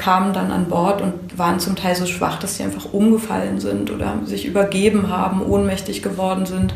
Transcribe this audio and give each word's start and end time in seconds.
kamen 0.00 0.32
dann 0.32 0.50
an 0.50 0.64
Bord 0.64 1.02
und 1.02 1.38
waren 1.38 1.60
zum 1.60 1.76
Teil 1.76 1.94
so 1.94 2.06
schwach, 2.06 2.38
dass 2.38 2.56
sie 2.56 2.62
einfach 2.62 2.92
umgefallen 2.92 3.60
sind 3.60 3.90
oder 3.90 4.18
sich 4.24 4.46
übergeben 4.46 5.08
haben, 5.10 5.42
ohnmächtig 5.42 6.02
geworden 6.02 6.46
sind. 6.46 6.74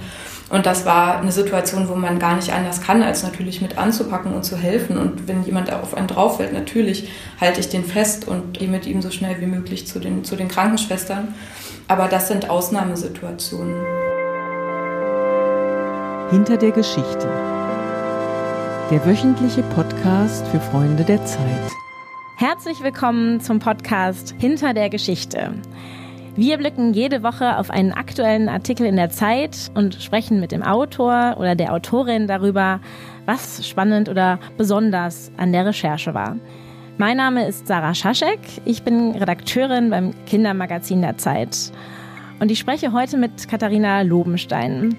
Und 0.50 0.66
das 0.66 0.84
war 0.84 1.18
eine 1.18 1.32
Situation, 1.32 1.88
wo 1.88 1.94
man 1.94 2.18
gar 2.18 2.36
nicht 2.36 2.52
anders 2.52 2.82
kann, 2.82 3.02
als 3.02 3.22
natürlich 3.22 3.62
mit 3.62 3.78
anzupacken 3.78 4.34
und 4.34 4.44
zu 4.44 4.56
helfen. 4.58 4.98
Und 4.98 5.26
wenn 5.26 5.42
jemand 5.42 5.72
auf 5.72 5.96
einen 5.96 6.06
drauf 6.06 6.36
fällt, 6.36 6.52
natürlich 6.52 7.08
halte 7.40 7.60
ich 7.60 7.70
den 7.70 7.82
fest 7.82 8.28
und 8.28 8.52
gehe 8.52 8.68
mit 8.68 8.86
ihm 8.86 9.00
so 9.00 9.10
schnell 9.10 9.40
wie 9.40 9.46
möglich 9.46 9.86
zu 9.86 9.98
den, 9.98 10.22
zu 10.22 10.36
den 10.36 10.48
Krankenschwestern. 10.48 11.34
Aber 11.88 12.08
das 12.08 12.28
sind 12.28 12.50
Ausnahmesituationen. 12.50 13.74
Hinter 16.30 16.58
der 16.58 16.72
Geschichte. 16.72 17.28
Der 18.90 19.04
wöchentliche 19.06 19.62
Podcast 19.62 20.46
für 20.48 20.60
Freunde 20.60 21.04
der 21.04 21.24
Zeit. 21.24 21.83
Herzlich 22.36 22.82
willkommen 22.82 23.38
zum 23.38 23.60
Podcast 23.60 24.34
Hinter 24.38 24.74
der 24.74 24.90
Geschichte. 24.90 25.52
Wir 26.34 26.58
blicken 26.58 26.92
jede 26.92 27.22
Woche 27.22 27.58
auf 27.58 27.70
einen 27.70 27.92
aktuellen 27.92 28.48
Artikel 28.48 28.86
in 28.86 28.96
der 28.96 29.08
Zeit 29.10 29.70
und 29.74 30.02
sprechen 30.02 30.40
mit 30.40 30.50
dem 30.50 30.64
Autor 30.64 31.36
oder 31.38 31.54
der 31.54 31.72
Autorin 31.72 32.26
darüber, 32.26 32.80
was 33.24 33.64
spannend 33.68 34.08
oder 34.08 34.40
besonders 34.56 35.30
an 35.36 35.52
der 35.52 35.64
Recherche 35.66 36.12
war. 36.12 36.36
Mein 36.98 37.18
Name 37.18 37.46
ist 37.46 37.68
Sarah 37.68 37.94
Schaschek, 37.94 38.40
ich 38.64 38.82
bin 38.82 39.12
Redakteurin 39.12 39.90
beim 39.90 40.12
Kindermagazin 40.26 41.02
der 41.02 41.16
Zeit 41.16 41.70
und 42.40 42.50
ich 42.50 42.58
spreche 42.58 42.92
heute 42.92 43.16
mit 43.16 43.46
Katharina 43.46 44.02
Lobenstein. 44.02 44.96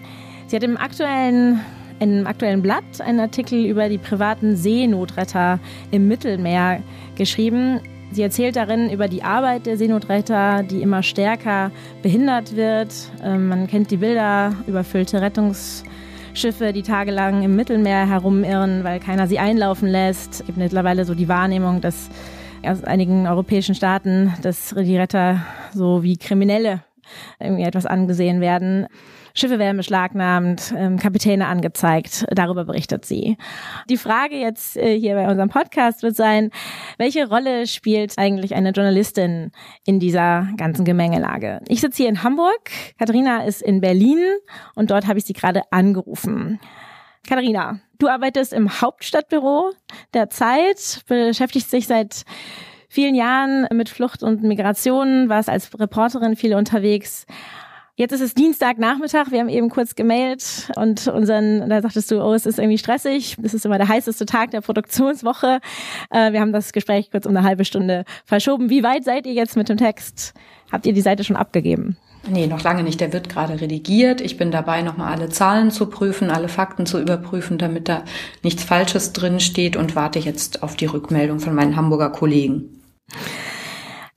Sie 0.47 0.55
hat 0.55 0.63
im 0.63 0.77
aktuellen 0.77 1.59
im 1.99 2.27
aktuellen 2.27 2.61
Blatt 2.61 3.01
einen 3.01 3.19
Artikel 3.19 3.65
über 3.65 3.89
die 3.89 3.97
privaten 3.97 4.55
Seenotretter 4.55 5.59
im 5.91 6.07
Mittelmeer 6.07 6.81
geschrieben. 7.15 7.79
Sie 8.11 8.21
erzählt 8.21 8.55
darin 8.55 8.89
über 8.89 9.07
die 9.07 9.23
Arbeit 9.23 9.65
der 9.65 9.77
Seenotretter, 9.77 10.63
die 10.63 10.81
immer 10.81 11.03
stärker 11.03 11.71
behindert 12.01 12.55
wird. 12.55 12.93
Ähm, 13.23 13.47
man 13.47 13.67
kennt 13.67 13.91
die 13.91 13.97
Bilder, 13.97 14.53
überfüllte 14.67 15.21
Rettungsschiffe, 15.21 16.71
die 16.71 16.83
tagelang 16.83 17.43
im 17.43 17.55
Mittelmeer 17.55 18.07
herumirren, 18.07 18.83
weil 18.83 18.99
keiner 18.99 19.27
sie 19.27 19.39
einlaufen 19.39 19.87
lässt. 19.87 20.41
Es 20.41 20.45
gibt 20.45 20.57
mittlerweile 20.57 21.05
so 21.05 21.13
die 21.15 21.27
Wahrnehmung, 21.27 21.81
dass 21.81 22.09
aus 22.63 22.83
einigen 22.83 23.27
europäischen 23.27 23.75
Staaten, 23.75 24.33
dass 24.41 24.73
die 24.77 24.97
Retter 24.97 25.41
so 25.73 26.03
wie 26.03 26.17
Kriminelle 26.17 26.83
irgendwie 27.39 27.63
etwas 27.63 27.85
angesehen 27.85 28.41
werden. 28.41 28.87
Schiffe 29.35 29.59
werden 29.59 29.75
beschlagnahmt, 29.75 30.73
ähm, 30.77 30.97
Kapitäne 30.97 31.47
angezeigt. 31.47 32.25
Darüber 32.31 32.63
berichtet 32.63 33.05
sie. 33.05 33.37
Die 33.89 33.97
Frage 33.97 34.37
jetzt 34.37 34.77
äh, 34.77 34.97
hier 34.97 35.15
bei 35.15 35.29
unserem 35.29 35.49
Podcast 35.49 36.03
wird 36.03 36.15
sein, 36.15 36.51
welche 36.97 37.27
Rolle 37.27 37.67
spielt 37.67 38.17
eigentlich 38.17 38.55
eine 38.55 38.71
Journalistin 38.71 39.51
in 39.85 39.99
dieser 39.99 40.47
ganzen 40.55 40.85
Gemengelage? 40.85 41.59
Ich 41.67 41.81
sitze 41.81 42.03
hier 42.03 42.09
in 42.09 42.23
Hamburg, 42.23 42.71
Katharina 42.97 43.43
ist 43.43 43.61
in 43.61 43.81
Berlin 43.81 44.23
und 44.73 44.89
dort 44.89 45.05
habe 45.05 45.19
ich 45.19 45.25
sie 45.25 45.33
gerade 45.33 45.63
angerufen. 45.69 46.61
Katharina, 47.27 47.79
du 47.99 48.07
arbeitest 48.07 48.53
im 48.53 48.81
Hauptstadtbüro 48.81 49.71
der 50.13 50.29
Zeit, 50.29 51.01
beschäftigst 51.07 51.73
dich 51.73 51.87
seit 51.87 52.23
vielen 52.87 53.15
Jahren 53.15 53.67
mit 53.73 53.89
Flucht 53.89 54.23
und 54.23 54.43
Migration, 54.43 55.27
warst 55.27 55.49
als 55.49 55.77
Reporterin 55.77 56.37
viel 56.37 56.55
unterwegs. 56.55 57.25
Jetzt 57.97 58.11
ist 58.11 58.19
es 58.19 58.33
Dienstagnachmittag, 58.33 59.31
wir 59.31 59.39
haben 59.39 59.47
eben 59.47 59.69
kurz 59.69 59.95
gemailt 59.95 60.69
und 60.75 61.07
unseren, 61.07 61.69
da 61.69 61.81
sagtest 61.81 62.11
du, 62.11 62.21
oh, 62.21 62.33
es 62.33 62.45
ist 62.45 62.59
irgendwie 62.59 62.77
stressig, 62.77 63.37
das 63.39 63.53
ist 63.53 63.65
immer 63.65 63.77
der 63.77 63.87
heißeste 63.87 64.25
Tag 64.25 64.51
der 64.51 64.59
Produktionswoche. 64.59 65.61
Äh, 66.09 66.33
wir 66.33 66.41
haben 66.41 66.51
das 66.51 66.73
Gespräch 66.73 67.09
kurz 67.09 67.25
um 67.25 67.33
eine 67.37 67.47
halbe 67.47 67.63
Stunde 67.63 68.03
verschoben. 68.25 68.69
Wie 68.69 68.83
weit 68.83 69.05
seid 69.05 69.25
ihr 69.25 69.31
jetzt 69.31 69.55
mit 69.55 69.69
dem 69.69 69.77
Text? 69.77 70.33
Habt 70.73 70.85
ihr 70.85 70.91
die 70.91 70.99
Seite 70.99 71.23
schon 71.23 71.37
abgegeben? 71.37 71.95
Nee, 72.27 72.47
noch 72.47 72.63
lange 72.63 72.83
nicht. 72.83 72.99
Der 72.99 73.13
wird 73.13 73.29
gerade 73.29 73.61
redigiert. 73.61 74.19
Ich 74.19 74.35
bin 74.35 74.51
dabei, 74.51 74.81
nochmal 74.81 75.13
alle 75.13 75.29
Zahlen 75.29 75.71
zu 75.71 75.85
prüfen, 75.85 76.31
alle 76.31 76.49
Fakten 76.49 76.85
zu 76.85 76.99
überprüfen, 76.99 77.57
damit 77.57 77.87
da 77.87 78.03
nichts 78.43 78.65
Falsches 78.65 79.13
drin 79.13 79.39
steht 79.39 79.77
und 79.77 79.95
warte 79.95 80.19
jetzt 80.19 80.63
auf 80.63 80.75
die 80.75 80.87
Rückmeldung 80.87 81.39
von 81.39 81.55
meinen 81.55 81.77
Hamburger 81.77 82.09
Kollegen. 82.09 82.81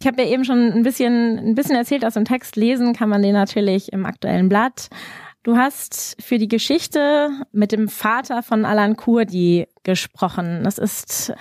Ich 0.00 0.06
habe 0.06 0.22
ja 0.22 0.28
eben 0.28 0.44
schon 0.44 0.72
ein 0.72 0.82
bisschen, 0.84 1.38
ein 1.38 1.54
bisschen 1.56 1.75
erzählt 1.75 2.04
aus 2.04 2.14
dem 2.14 2.25
Text. 2.25 2.54
Lesen 2.54 2.92
kann 2.92 3.09
man 3.09 3.22
den 3.22 3.32
natürlich 3.32 3.92
im 3.92 4.06
aktuellen 4.06 4.48
Blatt. 4.48 4.91
Du 5.42 5.56
hast 5.56 6.16
für 6.22 6.38
die 6.38 6.47
Geschichte 6.47 7.31
mit 7.53 7.72
dem 7.72 7.88
Vater 7.88 8.42
von 8.42 8.64
Alan 8.64 8.97
Kurdi 8.97 9.66
gesprochen. 9.82 10.62
Das 10.62 10.78
ist, 10.78 11.32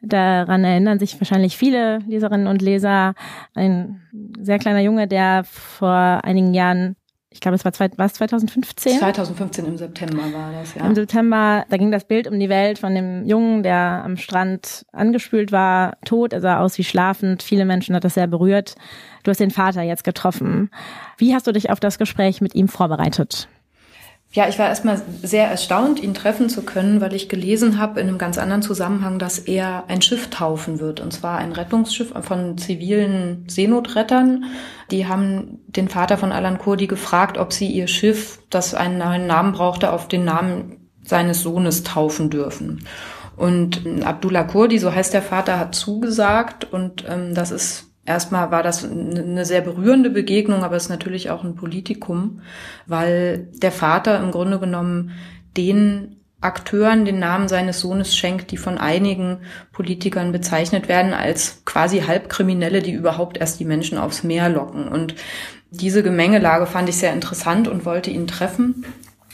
daran 0.00 0.62
erinnern 0.62 1.00
sich 1.00 1.18
wahrscheinlich 1.20 1.56
viele 1.56 1.98
Leserinnen 2.06 2.46
und 2.46 2.62
Leser, 2.62 3.14
ein 3.54 4.00
sehr 4.38 4.58
kleiner 4.58 4.80
Junge, 4.80 5.08
der 5.08 5.42
vor 5.44 6.20
einigen 6.22 6.54
Jahren 6.54 6.96
ich 7.34 7.40
glaube, 7.40 7.56
es 7.56 7.64
war, 7.64 7.72
zwei, 7.72 7.90
war 7.96 8.06
es 8.06 8.14
2015? 8.14 8.98
2015 8.98 9.66
im 9.66 9.76
September 9.76 10.22
war 10.32 10.52
das, 10.52 10.76
ja. 10.76 10.86
Im 10.86 10.94
September, 10.94 11.64
da 11.68 11.76
ging 11.76 11.90
das 11.90 12.04
Bild 12.04 12.28
um 12.28 12.38
die 12.38 12.48
Welt 12.48 12.78
von 12.78 12.94
dem 12.94 13.26
Jungen, 13.26 13.64
der 13.64 14.02
am 14.04 14.16
Strand 14.16 14.86
angespült 14.92 15.50
war, 15.50 15.96
tot, 16.04 16.32
er 16.32 16.40
sah 16.40 16.60
aus 16.60 16.78
wie 16.78 16.84
schlafend. 16.84 17.42
Viele 17.42 17.64
Menschen 17.64 17.96
hat 17.96 18.04
das 18.04 18.14
sehr 18.14 18.28
berührt. 18.28 18.76
Du 19.24 19.32
hast 19.32 19.40
den 19.40 19.50
Vater 19.50 19.82
jetzt 19.82 20.04
getroffen. 20.04 20.70
Wie 21.18 21.34
hast 21.34 21.48
du 21.48 21.52
dich 21.52 21.70
auf 21.70 21.80
das 21.80 21.98
Gespräch 21.98 22.40
mit 22.40 22.54
ihm 22.54 22.68
vorbereitet? 22.68 23.48
Ja, 24.34 24.48
ich 24.48 24.58
war 24.58 24.66
erstmal 24.66 25.00
sehr 25.22 25.46
erstaunt, 25.46 26.02
ihn 26.02 26.12
treffen 26.12 26.48
zu 26.48 26.62
können, 26.62 27.00
weil 27.00 27.14
ich 27.14 27.28
gelesen 27.28 27.78
habe 27.78 28.00
in 28.00 28.08
einem 28.08 28.18
ganz 28.18 28.36
anderen 28.36 28.62
Zusammenhang, 28.62 29.20
dass 29.20 29.38
er 29.38 29.84
ein 29.86 30.02
Schiff 30.02 30.28
taufen 30.28 30.80
wird. 30.80 30.98
Und 30.98 31.12
zwar 31.12 31.38
ein 31.38 31.52
Rettungsschiff 31.52 32.12
von 32.22 32.58
zivilen 32.58 33.44
Seenotrettern. 33.48 34.46
Die 34.90 35.06
haben 35.06 35.60
den 35.68 35.88
Vater 35.88 36.18
von 36.18 36.32
Alan 36.32 36.58
Kurdi 36.58 36.88
gefragt, 36.88 37.38
ob 37.38 37.52
sie 37.52 37.68
ihr 37.68 37.86
Schiff, 37.86 38.40
das 38.50 38.74
einen 38.74 38.98
neuen 38.98 39.28
Namen 39.28 39.52
brauchte, 39.52 39.92
auf 39.92 40.08
den 40.08 40.24
Namen 40.24 40.90
seines 41.04 41.42
Sohnes 41.42 41.84
taufen 41.84 42.28
dürfen. 42.28 42.84
Und 43.36 43.82
Abdullah 44.04 44.42
Kurdi, 44.42 44.80
so 44.80 44.92
heißt 44.92 45.14
der 45.14 45.22
Vater, 45.22 45.60
hat 45.60 45.76
zugesagt. 45.76 46.72
Und 46.72 47.04
ähm, 47.08 47.36
das 47.36 47.52
ist 47.52 47.93
Erstmal 48.06 48.50
war 48.50 48.62
das 48.62 48.84
eine 48.84 49.44
sehr 49.44 49.62
berührende 49.62 50.10
Begegnung, 50.10 50.62
aber 50.62 50.76
es 50.76 50.84
ist 50.84 50.88
natürlich 50.90 51.30
auch 51.30 51.42
ein 51.42 51.54
Politikum, 51.54 52.42
weil 52.86 53.48
der 53.54 53.72
Vater 53.72 54.18
im 54.20 54.30
Grunde 54.30 54.58
genommen 54.58 55.12
den 55.56 56.16
Akteuren 56.42 57.06
den 57.06 57.18
Namen 57.18 57.48
seines 57.48 57.80
Sohnes 57.80 58.14
schenkt, 58.14 58.50
die 58.50 58.58
von 58.58 58.76
einigen 58.76 59.38
Politikern 59.72 60.30
bezeichnet 60.32 60.88
werden 60.88 61.14
als 61.14 61.62
quasi 61.64 62.00
Halbkriminelle, 62.00 62.82
die 62.82 62.92
überhaupt 62.92 63.38
erst 63.38 63.60
die 63.60 63.64
Menschen 63.64 63.96
aufs 63.96 64.22
Meer 64.24 64.50
locken. 64.50 64.86
Und 64.88 65.14
diese 65.70 66.02
Gemengelage 66.02 66.66
fand 66.66 66.90
ich 66.90 66.98
sehr 66.98 67.14
interessant 67.14 67.66
und 67.66 67.86
wollte 67.86 68.10
ihn 68.10 68.26
treffen 68.26 68.84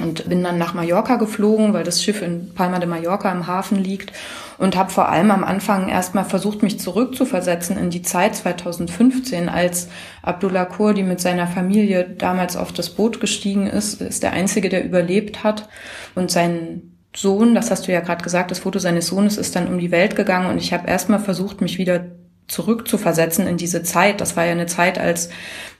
und 0.01 0.29
bin 0.29 0.43
dann 0.43 0.59
nach 0.59 0.75
Mallorca 0.75 1.17
geflogen, 1.17 1.73
weil 1.73 1.85
das 1.85 2.03
Schiff 2.03 2.23
in 2.23 2.55
Palma 2.55 2.79
de 2.79 2.89
Mallorca 2.89 3.31
im 3.31 3.47
Hafen 3.47 3.83
liegt. 3.83 4.13
Und 4.59 4.77
habe 4.77 4.91
vor 4.91 5.09
allem 5.09 5.31
am 5.31 5.43
Anfang 5.43 5.89
erstmal 5.89 6.27
versucht, 6.27 6.63
mich 6.63 6.79
zurückzuversetzen 6.79 7.79
in 7.79 7.89
die 7.89 8.03
Zeit 8.03 8.37
2015, 8.37 9.49
als 9.49 9.89
Abdullah 10.23 10.67
Kurdi 10.67 11.03
mit 11.03 11.21
seiner 11.21 11.47
Familie 11.47 12.05
damals 12.05 12.57
auf 12.57 12.71
das 12.71 12.91
Boot 12.91 13.21
gestiegen 13.21 13.67
ist, 13.67 14.03
ist 14.03 14.23
der 14.23 14.33
einzige, 14.33 14.69
der 14.69 14.85
überlebt 14.85 15.45
hat. 15.45 15.69
Und 16.15 16.31
sein 16.31 16.83
Sohn, 17.17 17.55
das 17.55 17.71
hast 17.71 17.89
du 17.89 17.93
ja 17.93 18.01
gerade 18.01 18.23
gesagt, 18.23 18.51
das 18.51 18.61
Foto 18.61 18.79
seines 18.79 19.07
Sohnes 19.07 19.39
ist 19.39 19.57
dann 19.57 19.67
um 19.67 19.79
die 19.79 19.91
Welt 19.91 20.15
gegangen. 20.15 20.51
Und 20.51 20.59
ich 20.59 20.73
habe 20.73 20.89
erstmal 20.89 21.21
versucht, 21.21 21.61
mich 21.61 21.79
wieder 21.79 22.05
zurückzuversetzen 22.51 23.47
in 23.47 23.57
diese 23.57 23.83
Zeit. 23.83 24.21
Das 24.21 24.37
war 24.37 24.45
ja 24.45 24.53
eine 24.53 24.67
Zeit, 24.67 24.99
als 24.99 25.31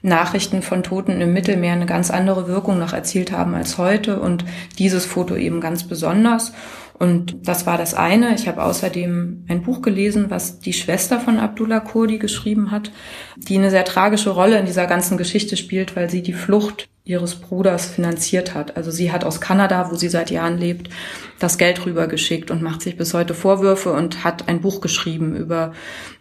Nachrichten 0.01 0.61
von 0.61 0.83
Toten 0.83 1.21
im 1.21 1.33
Mittelmeer 1.33 1.73
eine 1.73 1.85
ganz 1.85 2.09
andere 2.09 2.47
Wirkung 2.47 2.79
noch 2.79 2.93
erzielt 2.93 3.31
haben 3.31 3.53
als 3.53 3.77
heute 3.77 4.19
und 4.19 4.45
dieses 4.79 5.05
Foto 5.05 5.35
eben 5.35 5.61
ganz 5.61 5.83
besonders. 5.83 6.53
Und 7.01 7.47
das 7.47 7.65
war 7.65 7.79
das 7.79 7.95
eine. 7.95 8.35
Ich 8.35 8.47
habe 8.47 8.61
außerdem 8.61 9.45
ein 9.47 9.63
Buch 9.63 9.81
gelesen, 9.81 10.27
was 10.29 10.59
die 10.59 10.71
Schwester 10.71 11.19
von 11.19 11.39
Abdullah 11.39 11.79
Kurdi 11.79 12.19
geschrieben 12.19 12.69
hat, 12.69 12.91
die 13.37 13.57
eine 13.57 13.71
sehr 13.71 13.85
tragische 13.85 14.29
Rolle 14.29 14.59
in 14.59 14.67
dieser 14.67 14.85
ganzen 14.85 15.17
Geschichte 15.17 15.57
spielt, 15.57 15.95
weil 15.95 16.11
sie 16.11 16.21
die 16.21 16.33
Flucht 16.33 16.89
ihres 17.03 17.33
Bruders 17.33 17.87
finanziert 17.87 18.53
hat. 18.53 18.77
Also 18.77 18.91
sie 18.91 19.11
hat 19.11 19.23
aus 19.23 19.41
Kanada, 19.41 19.89
wo 19.89 19.95
sie 19.95 20.09
seit 20.09 20.29
Jahren 20.29 20.59
lebt, 20.59 20.91
das 21.39 21.57
Geld 21.57 21.83
rübergeschickt 21.87 22.51
und 22.51 22.61
macht 22.61 22.83
sich 22.83 22.97
bis 22.97 23.15
heute 23.15 23.33
Vorwürfe 23.33 23.91
und 23.93 24.23
hat 24.23 24.47
ein 24.47 24.61
Buch 24.61 24.79
geschrieben 24.79 25.35
über 25.35 25.73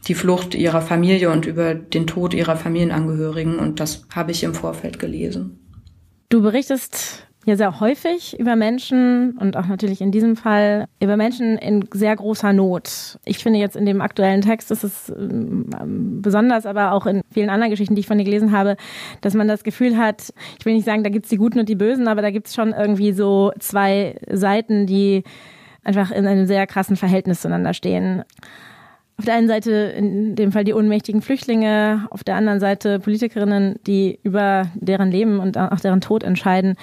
die 0.09 0.15
Flucht 0.15 0.55
ihrer 0.55 0.81
Familie 0.81 1.29
und 1.29 1.44
über 1.44 1.75
den 1.75 2.06
Tod 2.06 2.33
ihrer 2.33 2.56
Familienangehörigen. 2.56 3.59
Und 3.59 3.81
das 3.81 4.06
habe 4.15 4.31
ich 4.31 4.44
im 4.44 4.55
Vorfeld 4.55 4.99
gelesen. 4.99 5.59
Du 6.31 6.41
berichtest 6.41 7.26
ja 7.47 7.57
sehr 7.57 7.81
häufig 7.81 8.39
über 8.39 8.55
Menschen 8.55 9.37
und 9.39 9.57
auch 9.57 9.67
natürlich 9.67 10.01
in 10.01 10.13
diesem 10.13 10.37
Fall 10.37 10.87
über 11.01 11.17
Menschen 11.17 11.57
in 11.57 11.89
sehr 11.93 12.15
großer 12.15 12.53
Not. 12.53 13.19
Ich 13.25 13.39
finde 13.39 13.59
jetzt 13.59 13.77
in 13.77 13.87
dem 13.87 14.03
aktuellen 14.03 14.43
Text 14.43 14.71
ist 14.71 14.85
es 14.85 15.09
ähm, 15.09 15.67
besonders, 16.21 16.67
aber 16.67 16.93
auch 16.93 17.07
in 17.07 17.23
vielen 17.33 17.49
anderen 17.49 17.71
Geschichten, 17.71 17.95
die 17.95 18.01
ich 18.01 18.07
von 18.07 18.19
dir 18.19 18.25
gelesen 18.25 18.53
habe, 18.53 18.77
dass 19.23 19.35
man 19.35 19.49
das 19.49 19.65
Gefühl 19.65 19.97
hat, 19.97 20.35
ich 20.59 20.67
will 20.67 20.75
nicht 20.75 20.85
sagen, 20.85 21.03
da 21.03 21.09
gibt's 21.09 21.31
die 21.31 21.39
Guten 21.39 21.59
und 21.59 21.69
die 21.69 21.77
Bösen, 21.77 22.09
aber 22.09 22.21
da 22.21 22.31
gibt's 22.31 22.55
schon 22.55 22.73
irgendwie 22.73 23.13
so 23.13 23.53
zwei 23.59 24.17
Seiten, 24.31 24.87
die 24.87 25.25
einfach 25.83 26.11
in 26.11 26.27
einem 26.27 26.47
sehr 26.47 26.67
krassen 26.67 26.97
Verhältnis 26.97 27.41
zueinander 27.41 27.73
stehen. 27.73 28.23
auf 29.17 29.25
der 29.25 29.35
einen 29.35 29.49
Seite 29.49 29.71
in 29.71 30.35
dem 30.35 30.53
Fall 30.53 30.65
die 30.65 30.75
ohnmächtigen 30.75 31.23
Flüchtlinge, 31.23 32.07
auf 32.11 32.23
der 32.23 32.37
anderen 32.37 32.61
Seite 32.61 33.01
Politikerinnen, 33.01 33.77
die 33.87 34.19
über 34.23 34.65
deren 34.75 35.11
Leben 35.11 35.41
und 35.41 35.57
auch 35.57 35.81
deren 35.81 36.03
Tod 36.03 36.23
entscheiden. 36.23 36.77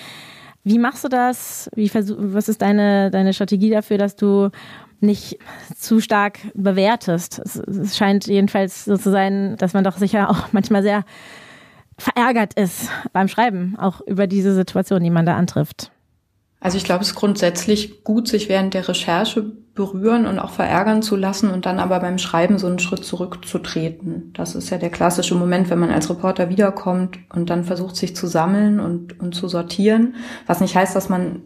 Wie 0.67 0.79
machst 0.79 1.05
du 1.05 1.07
das? 1.07 1.69
Wie 1.75 1.87
versuch, 1.87 2.17
was 2.19 2.49
ist 2.49 2.61
deine, 2.61 3.09
deine 3.09 3.33
Strategie 3.33 3.69
dafür, 3.69 3.97
dass 3.97 4.17
du 4.17 4.49
nicht 4.99 5.39
zu 5.77 6.01
stark 6.01 6.39
bewertest? 6.55 7.39
Es, 7.39 7.55
es 7.55 7.95
scheint 7.95 8.27
jedenfalls 8.27 8.83
so 8.83 8.97
zu 8.97 9.09
sein, 9.09 9.55
dass 9.57 9.73
man 9.73 9.85
doch 9.85 9.95
sicher 9.95 10.29
auch 10.29 10.47
manchmal 10.51 10.83
sehr 10.83 11.05
verärgert 11.97 12.53
ist 12.55 12.89
beim 13.13 13.29
Schreiben, 13.29 13.77
auch 13.79 14.01
über 14.01 14.27
diese 14.27 14.53
Situation, 14.53 15.01
die 15.01 15.09
man 15.09 15.25
da 15.25 15.37
antrifft. 15.37 15.89
Also 16.59 16.77
ich 16.77 16.83
glaube, 16.83 17.03
es 17.03 17.09
ist 17.11 17.15
grundsätzlich 17.15 18.03
gut, 18.03 18.27
sich 18.27 18.49
während 18.49 18.73
der 18.73 18.89
Recherche 18.89 19.53
berühren 19.77 20.25
und 20.25 20.39
auch 20.39 20.50
verärgern 20.50 21.01
zu 21.01 21.15
lassen 21.15 21.50
und 21.50 21.65
dann 21.65 21.79
aber 21.79 22.01
beim 22.01 22.18
Schreiben 22.18 22.57
so 22.57 22.68
einen 22.68 22.79
Schritt 22.79 23.06
zurückzutreten. 23.06 24.33
Das 24.35 24.56
ist 24.56 24.69
ja 24.69 24.77
der 24.77 24.89
klassische 24.89 25.35
Moment, 25.35 25.69
wenn 25.69 25.79
man 25.79 25.91
als 25.91 26.09
Reporter 26.09 26.50
wiederkommt 26.50 27.19
und 27.33 27.50
dann 27.50 27.63
versucht, 27.63 27.95
sich 27.95 28.15
zu 28.15 28.27
sammeln 28.27 28.81
und, 28.81 29.19
und 29.21 29.33
zu 29.33 29.47
sortieren. 29.47 30.15
Was 30.47 30.59
nicht 30.59 30.75
heißt, 30.75 30.95
dass 30.95 31.07
man 31.07 31.44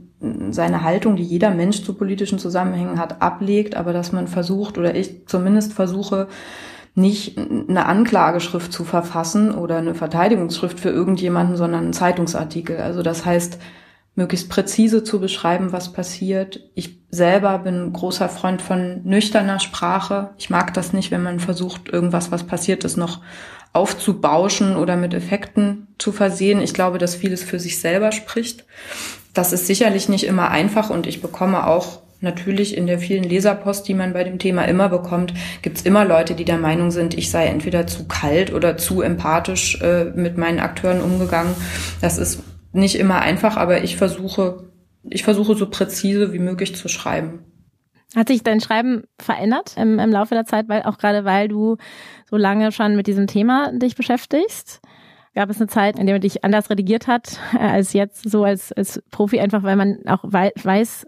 seine 0.52 0.84
Haltung, 0.84 1.16
die 1.16 1.24
jeder 1.24 1.52
Mensch 1.52 1.84
zu 1.84 1.94
politischen 1.94 2.40
Zusammenhängen 2.40 3.00
hat, 3.00 3.22
ablegt, 3.22 3.76
aber 3.76 3.92
dass 3.92 4.12
man 4.12 4.28
versucht, 4.28 4.78
oder 4.78 4.96
ich 4.96 5.28
zumindest 5.28 5.74
versuche, 5.74 6.28
nicht 6.94 7.38
eine 7.38 7.86
Anklageschrift 7.86 8.72
zu 8.72 8.84
verfassen 8.84 9.54
oder 9.54 9.78
eine 9.78 9.96
Verteidigungsschrift 9.96 10.80
für 10.80 10.90
irgendjemanden, 10.90 11.56
sondern 11.56 11.84
einen 11.84 11.94
Zeitungsartikel. 11.94 12.78
Also 12.78 13.02
das 13.02 13.26
heißt, 13.26 13.60
möglichst 14.16 14.50
präzise 14.50 15.04
zu 15.04 15.20
beschreiben, 15.20 15.72
was 15.72 15.94
passiert. 15.94 16.60
Ich 16.76 17.00
selber 17.10 17.60
bin 17.60 17.94
großer 17.94 18.30
Freund 18.30 18.62
von 18.62 19.02
nüchterner 19.04 19.60
Sprache. 19.60 20.32
Ich 20.38 20.50
mag 20.50 20.74
das 20.74 20.94
nicht, 20.94 21.12
wenn 21.12 21.24
man 21.24 21.40
versucht, 21.40 21.90
irgendwas, 21.90 22.32
was 22.32 22.44
passiert 22.44 22.84
ist, 22.84 22.98
noch 22.98 23.22
aufzubauschen 23.74 24.76
oder 24.76 24.98
mit 24.98 25.14
Effekten 25.14 25.88
zu 25.98 26.12
versehen. 26.12 26.62
Ich 26.62 26.74
glaube, 26.74 26.98
dass 26.98 27.16
vieles 27.16 27.44
für 27.44 27.60
sich 27.60 27.80
selber 27.80 28.12
spricht. 28.12 28.66
Das 29.34 29.54
ist 29.54 29.66
sicherlich 29.66 30.10
nicht 30.10 30.26
immer 30.26 30.50
einfach 30.50 30.90
und 30.90 31.08
ich 31.08 31.22
bekomme 31.22 31.66
auch 31.66 32.02
natürlich 32.20 32.78
in 32.78 32.86
der 32.86 33.00
vielen 33.00 33.24
Leserpost, 33.24 33.88
die 33.88 33.94
man 33.94 34.14
bei 34.14 34.24
dem 34.24 34.40
Thema 34.40 34.66
immer 34.66 34.90
bekommt, 34.90 35.34
gibt's 35.62 35.82
immer 35.82 36.06
Leute, 36.06 36.36
die 36.36 36.46
der 36.46 36.58
Meinung 36.58 36.92
sind, 36.92 37.16
ich 37.16 37.32
sei 37.32 37.48
entweder 37.48 37.88
zu 37.88 38.08
kalt 38.08 38.54
oder 38.54 38.78
zu 38.78 39.02
empathisch 39.02 39.82
äh, 39.82 40.06
mit 40.06 40.38
meinen 40.38 40.60
Akteuren 40.60 41.02
umgegangen. 41.02 41.56
Das 42.00 42.18
ist 42.18 42.44
nicht 42.74 42.96
immer 42.96 43.20
einfach, 43.20 43.58
aber 43.58 43.84
ich 43.84 43.98
versuche, 43.98 44.72
ich 45.04 45.24
versuche 45.24 45.56
so 45.56 45.70
präzise 45.70 46.34
wie 46.34 46.40
möglich 46.40 46.76
zu 46.76 46.88
schreiben. 46.88 47.46
Hat 48.16 48.28
sich 48.28 48.44
dein 48.44 48.60
Schreiben 48.60 49.04
verändert 49.20 49.76
im, 49.78 49.98
im 49.98 50.12
Laufe 50.12 50.36
der 50.36 50.46
Zeit, 50.46 50.68
weil 50.68 50.84
auch 50.84 50.98
gerade 50.98 51.24
weil 51.24 51.48
du 51.48 51.78
so 52.30 52.36
lange 52.36 52.72
schon 52.72 52.96
mit 52.96 53.08
diesem 53.08 53.28
Thema 53.28 53.72
dich 53.72 53.96
beschäftigst? 53.96 54.82
Gab 55.34 55.50
es 55.50 55.62
eine 55.62 55.68
Zeit, 55.68 55.98
in 55.98 56.08
der 56.08 56.16
man 56.16 56.22
dich 56.22 56.44
anders 56.44 56.70
redigiert 56.70 57.08
hat 57.08 57.40
äh, 57.54 57.60
als 57.60 57.94
jetzt 57.94 58.30
so 58.30 58.44
als, 58.44 58.74
als 58.74 59.02
Profi, 59.12 59.40
einfach 59.40 59.64
weil 59.64 59.78
man 59.78 60.00
auch 60.06 60.24
weiß, 60.26 61.08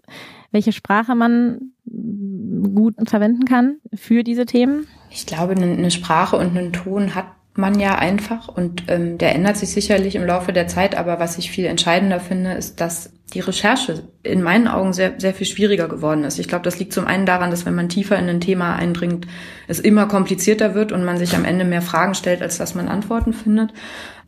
welche 0.50 0.72
Sprache 0.72 1.14
man 1.14 1.72
gut 1.84 2.94
verwenden 3.06 3.44
kann 3.44 3.80
für 3.94 4.22
diese 4.24 4.46
Themen? 4.46 4.86
Ich 5.10 5.26
glaube, 5.26 5.52
eine 5.52 5.90
Sprache 5.90 6.36
und 6.36 6.56
einen 6.56 6.72
Ton 6.72 7.14
hat 7.14 7.26
man 7.54 7.78
ja 7.78 7.94
einfach 7.96 8.48
und 8.48 8.84
ähm, 8.88 9.16
der 9.18 9.34
ändert 9.34 9.56
sich 9.56 9.70
sicherlich 9.70 10.16
im 10.16 10.26
Laufe 10.26 10.52
der 10.52 10.66
Zeit, 10.66 10.96
aber 10.96 11.20
was 11.20 11.38
ich 11.38 11.50
viel 11.50 11.66
entscheidender 11.66 12.18
finde, 12.18 12.52
ist, 12.52 12.80
dass 12.80 13.10
die 13.32 13.40
Recherche 13.40 14.02
in 14.22 14.42
meinen 14.42 14.68
Augen 14.68 14.92
sehr, 14.92 15.14
sehr 15.18 15.34
viel 15.34 15.46
schwieriger 15.46 15.88
geworden 15.88 16.24
ist. 16.24 16.38
Ich 16.38 16.48
glaube, 16.48 16.64
das 16.64 16.78
liegt 16.78 16.92
zum 16.92 17.06
einen 17.06 17.26
daran, 17.26 17.50
dass 17.50 17.64
wenn 17.64 17.74
man 17.74 17.88
tiefer 17.88 18.18
in 18.18 18.28
ein 18.28 18.40
Thema 18.40 18.76
eindringt, 18.76 19.26
es 19.66 19.80
immer 19.80 20.06
komplizierter 20.06 20.74
wird 20.74 20.92
und 20.92 21.04
man 21.04 21.16
sich 21.16 21.34
am 21.34 21.44
Ende 21.44 21.64
mehr 21.64 21.82
Fragen 21.82 22.14
stellt, 22.14 22.42
als 22.42 22.58
dass 22.58 22.74
man 22.74 22.88
Antworten 22.88 23.32
findet. 23.32 23.72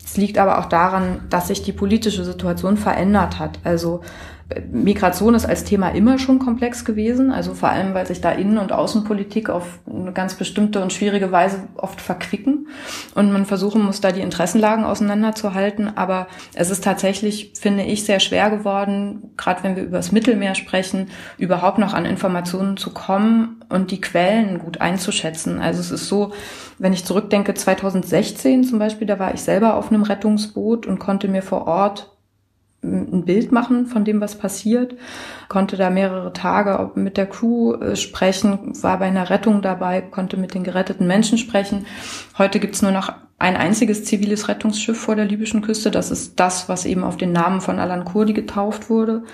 Es 0.05 0.17
liegt 0.17 0.39
aber 0.39 0.59
auch 0.59 0.67
daran, 0.67 1.23
dass 1.31 1.49
sich 1.49 1.63
die 1.63 1.73
politische 1.73 2.25
Situation 2.25 2.77
verändert 2.77 3.39
hat. 3.39 3.59
Also 3.65 4.03
Migration 4.71 5.35
ist 5.35 5.45
als 5.45 5.65
Thema 5.65 5.89
immer 5.89 6.21
schon 6.21 6.39
komplex 6.39 6.85
gewesen, 6.85 7.33
also 7.33 7.53
vor 7.53 7.71
allem, 7.71 7.95
weil 7.95 8.07
sich 8.07 8.21
da 8.21 8.31
Innen- 8.31 8.59
und 8.59 8.71
Außenpolitik 8.71 9.51
auf 9.51 9.81
eine 9.93 10.13
ganz 10.13 10.35
bestimmte 10.35 10.81
und 10.81 10.93
schwierige 10.93 11.33
Weise 11.33 11.65
oft 11.75 12.01
verquicken 12.01 12.69
und 13.17 13.33
man 13.33 13.45
versuchen 13.45 13.83
muss, 13.83 14.01
da 14.01 14.13
die 14.13 14.21
Interessenlagen 14.21 14.85
auseinanderzuhalten. 14.85 15.97
Aber 15.97 16.29
es 16.55 16.71
ist 16.71 16.85
tatsächlich, 16.85 17.55
finde 17.59 17.83
ich, 17.83 18.05
sehr 18.05 18.21
schwer 18.21 18.51
geworden, 18.51 19.33
gerade 19.37 19.65
wenn 19.65 19.75
wir 19.75 19.83
über 19.83 19.97
das 19.97 20.13
Mittelmeer 20.13 20.55
sprechen, 20.55 21.09
überhaupt 21.39 21.79
noch 21.79 21.93
an 21.93 22.05
Informationen 22.05 22.77
zu 22.77 22.95
kommen 22.95 23.65
und 23.69 23.91
die 23.91 24.01
Quellen 24.01 24.61
gut 24.61 24.81
einzuschätzen. 24.81 25.59
Also 25.59 25.81
es 25.81 25.91
ist 25.91 26.07
so, 26.07 26.33
wenn 26.79 26.93
ich 26.93 27.05
zurückdenke, 27.05 27.53
2016 27.55 28.63
zum 28.63 28.79
Beispiel, 28.79 29.09
da 29.09 29.19
war 29.19 29.35
ich 29.35 29.41
selber 29.41 29.75
auf 29.75 29.91
einem 29.91 30.05
Rettungsboot 30.05 30.87
und 30.87 31.01
konnte 31.01 31.27
mir 31.27 31.43
vor 31.43 31.67
Ort 31.67 32.16
ein 32.83 33.25
Bild 33.25 33.53
machen 33.53 33.87
von 33.87 34.05
dem, 34.05 34.21
was 34.21 34.37
passiert, 34.37 34.95
konnte 35.49 35.77
da 35.77 35.91
mehrere 35.91 36.33
Tage 36.33 36.91
mit 36.95 37.17
der 37.17 37.27
Crew 37.27 37.75
äh, 37.75 37.97
sprechen, 37.97 38.73
war 38.83 38.99
bei 38.99 39.07
einer 39.07 39.31
Rettung 39.31 39.63
dabei, 39.63 40.01
konnte 40.01 40.37
mit 40.37 40.55
den 40.55 40.65
geretteten 40.65 41.07
Menschen 41.07 41.39
sprechen. 41.39 41.87
Heute 42.39 42.61
gibt's 42.61 42.83
nur 42.83 42.93
noch 42.93 43.13
ein 43.39 43.57
einziges 43.57 44.05
ziviles 44.05 44.49
Rettungsschiff 44.49 44.99
vor 44.99 45.17
der 45.17 45.27
libyschen 45.27 45.63
Küste. 45.63 45.91
Das 45.91 46.11
ist 46.11 46.41
das, 46.41 46.69
was 46.69 46.87
eben 46.87 47.05
auf 47.05 47.17
den 47.17 47.33
Namen 47.33 47.61
von 47.61 47.79
Alan 47.79 48.05
Kurdi 48.05 48.33
getauft 48.33 48.89
wurde. 48.89 49.25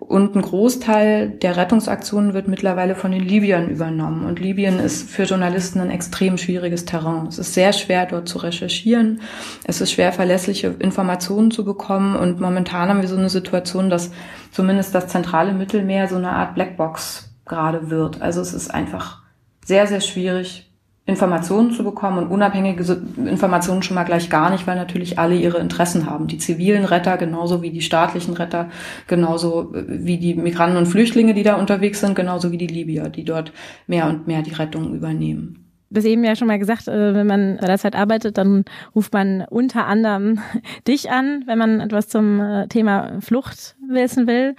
Und 0.00 0.34
ein 0.34 0.40
Großteil 0.40 1.28
der 1.28 1.58
Rettungsaktionen 1.58 2.32
wird 2.32 2.48
mittlerweile 2.48 2.94
von 2.94 3.12
den 3.12 3.20
Libyern 3.20 3.68
übernommen. 3.68 4.24
Und 4.24 4.40
Libyen 4.40 4.80
ist 4.80 5.08
für 5.08 5.24
Journalisten 5.24 5.78
ein 5.78 5.90
extrem 5.90 6.38
schwieriges 6.38 6.86
Terrain. 6.86 7.26
Es 7.26 7.38
ist 7.38 7.52
sehr 7.52 7.74
schwer, 7.74 8.06
dort 8.06 8.26
zu 8.26 8.38
recherchieren. 8.38 9.20
Es 9.64 9.82
ist 9.82 9.92
schwer, 9.92 10.12
verlässliche 10.12 10.74
Informationen 10.78 11.50
zu 11.50 11.66
bekommen. 11.66 12.16
Und 12.16 12.40
momentan 12.40 12.88
haben 12.88 13.02
wir 13.02 13.08
so 13.08 13.16
eine 13.16 13.28
Situation, 13.28 13.90
dass 13.90 14.10
zumindest 14.52 14.94
das 14.94 15.08
zentrale 15.08 15.52
Mittelmeer 15.52 16.08
so 16.08 16.16
eine 16.16 16.32
Art 16.32 16.54
Blackbox 16.54 17.30
gerade 17.44 17.90
wird. 17.90 18.22
Also 18.22 18.40
es 18.40 18.54
ist 18.54 18.72
einfach 18.72 19.22
sehr, 19.66 19.86
sehr 19.86 20.00
schwierig, 20.00 20.69
Informationen 21.10 21.72
zu 21.72 21.84
bekommen 21.84 22.18
und 22.18 22.28
unabhängige 22.28 23.02
Informationen 23.16 23.82
schon 23.82 23.94
mal 23.94 24.04
gleich 24.04 24.30
gar 24.30 24.50
nicht, 24.50 24.66
weil 24.66 24.76
natürlich 24.76 25.18
alle 25.18 25.34
ihre 25.34 25.58
Interessen 25.58 26.06
haben. 26.06 26.26
Die 26.26 26.38
zivilen 26.38 26.84
Retter 26.84 27.18
genauso 27.18 27.60
wie 27.60 27.70
die 27.70 27.82
staatlichen 27.82 28.34
Retter, 28.34 28.70
genauso 29.06 29.74
äh, 29.74 29.84
wie 29.88 30.18
die 30.18 30.34
Migranten 30.34 30.78
und 30.78 30.86
Flüchtlinge, 30.86 31.34
die 31.34 31.42
da 31.42 31.56
unterwegs 31.56 32.00
sind, 32.00 32.14
genauso 32.14 32.52
wie 32.52 32.58
die 32.58 32.66
Libyer, 32.66 33.08
die 33.10 33.24
dort 33.24 33.52
mehr 33.86 34.06
und 34.06 34.26
mehr 34.26 34.42
die 34.42 34.54
Rettung 34.54 34.94
übernehmen 34.94 35.59
das 35.90 36.04
eben 36.04 36.24
ja 36.24 36.36
schon 36.36 36.48
mal 36.48 36.58
gesagt, 36.58 36.88
äh, 36.88 37.14
wenn 37.14 37.26
man 37.26 37.58
bei 37.60 37.66
der 37.66 37.78
Zeit 37.78 37.96
arbeitet, 37.96 38.38
dann 38.38 38.64
ruft 38.94 39.12
man 39.12 39.44
unter 39.50 39.86
anderem 39.86 40.40
dich 40.88 41.10
an, 41.10 41.42
wenn 41.46 41.58
man 41.58 41.80
etwas 41.80 42.08
zum 42.08 42.40
äh, 42.40 42.68
Thema 42.68 43.20
Flucht 43.20 43.76
wissen 43.88 44.26
will. 44.26 44.54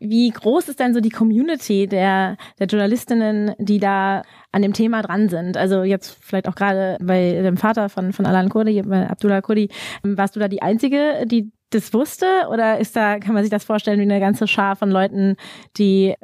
Wie 0.00 0.30
groß 0.30 0.68
ist 0.68 0.80
denn 0.80 0.94
so 0.94 1.00
die 1.00 1.10
Community 1.10 1.86
der, 1.86 2.36
der 2.58 2.66
Journalistinnen, 2.66 3.54
die 3.58 3.78
da 3.78 4.22
an 4.52 4.62
dem 4.62 4.72
Thema 4.72 5.02
dran 5.02 5.28
sind? 5.28 5.56
Also 5.56 5.82
jetzt 5.82 6.16
vielleicht 6.22 6.48
auch 6.48 6.54
gerade 6.54 6.96
bei 7.00 7.42
dem 7.42 7.58
Vater 7.58 7.90
von, 7.90 8.12
von 8.12 8.24
Alan 8.24 8.48
Kurdi, 8.48 8.80
Abdullah 8.80 9.42
Kurdi, 9.42 9.68
warst 10.02 10.34
du 10.34 10.40
da 10.40 10.48
die 10.48 10.62
Einzige, 10.62 11.26
die 11.26 11.52
das 11.70 11.92
wusste? 11.92 12.26
Oder 12.50 12.78
ist 12.78 12.96
da, 12.96 13.18
kann 13.18 13.34
man 13.34 13.42
sich 13.42 13.50
das 13.50 13.64
vorstellen, 13.64 13.98
wie 14.00 14.04
eine 14.04 14.20
ganze 14.20 14.46
Schar 14.46 14.76
von 14.76 14.90
Leuten, 14.90 15.36
die 15.76 16.14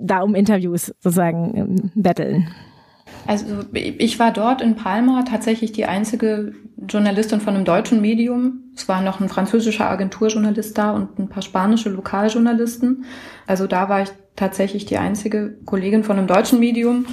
da 0.00 0.20
um 0.20 0.34
Interviews 0.34 0.86
sozusagen 1.00 1.56
ähm, 1.56 1.90
betteln? 1.94 2.48
Also 3.26 3.64
ich 3.72 4.18
war 4.18 4.32
dort 4.32 4.60
in 4.60 4.76
Palma 4.76 5.22
tatsächlich 5.22 5.72
die 5.72 5.86
einzige 5.86 6.54
Journalistin 6.88 7.40
von 7.40 7.54
einem 7.54 7.64
deutschen 7.64 8.00
Medium. 8.00 8.64
Es 8.74 8.88
war 8.88 9.00
noch 9.00 9.20
ein 9.20 9.28
französischer 9.28 9.88
Agenturjournalist 9.88 10.76
da 10.76 10.92
und 10.92 11.18
ein 11.18 11.28
paar 11.28 11.42
spanische 11.42 11.88
Lokaljournalisten. 11.88 13.04
Also 13.46 13.66
da 13.66 13.88
war 13.88 14.02
ich 14.02 14.10
tatsächlich 14.36 14.86
die 14.86 14.98
einzige 14.98 15.54
Kollegin 15.64 16.04
von 16.04 16.18
einem 16.18 16.26
deutschen 16.26 16.60
Medium. 16.60 17.06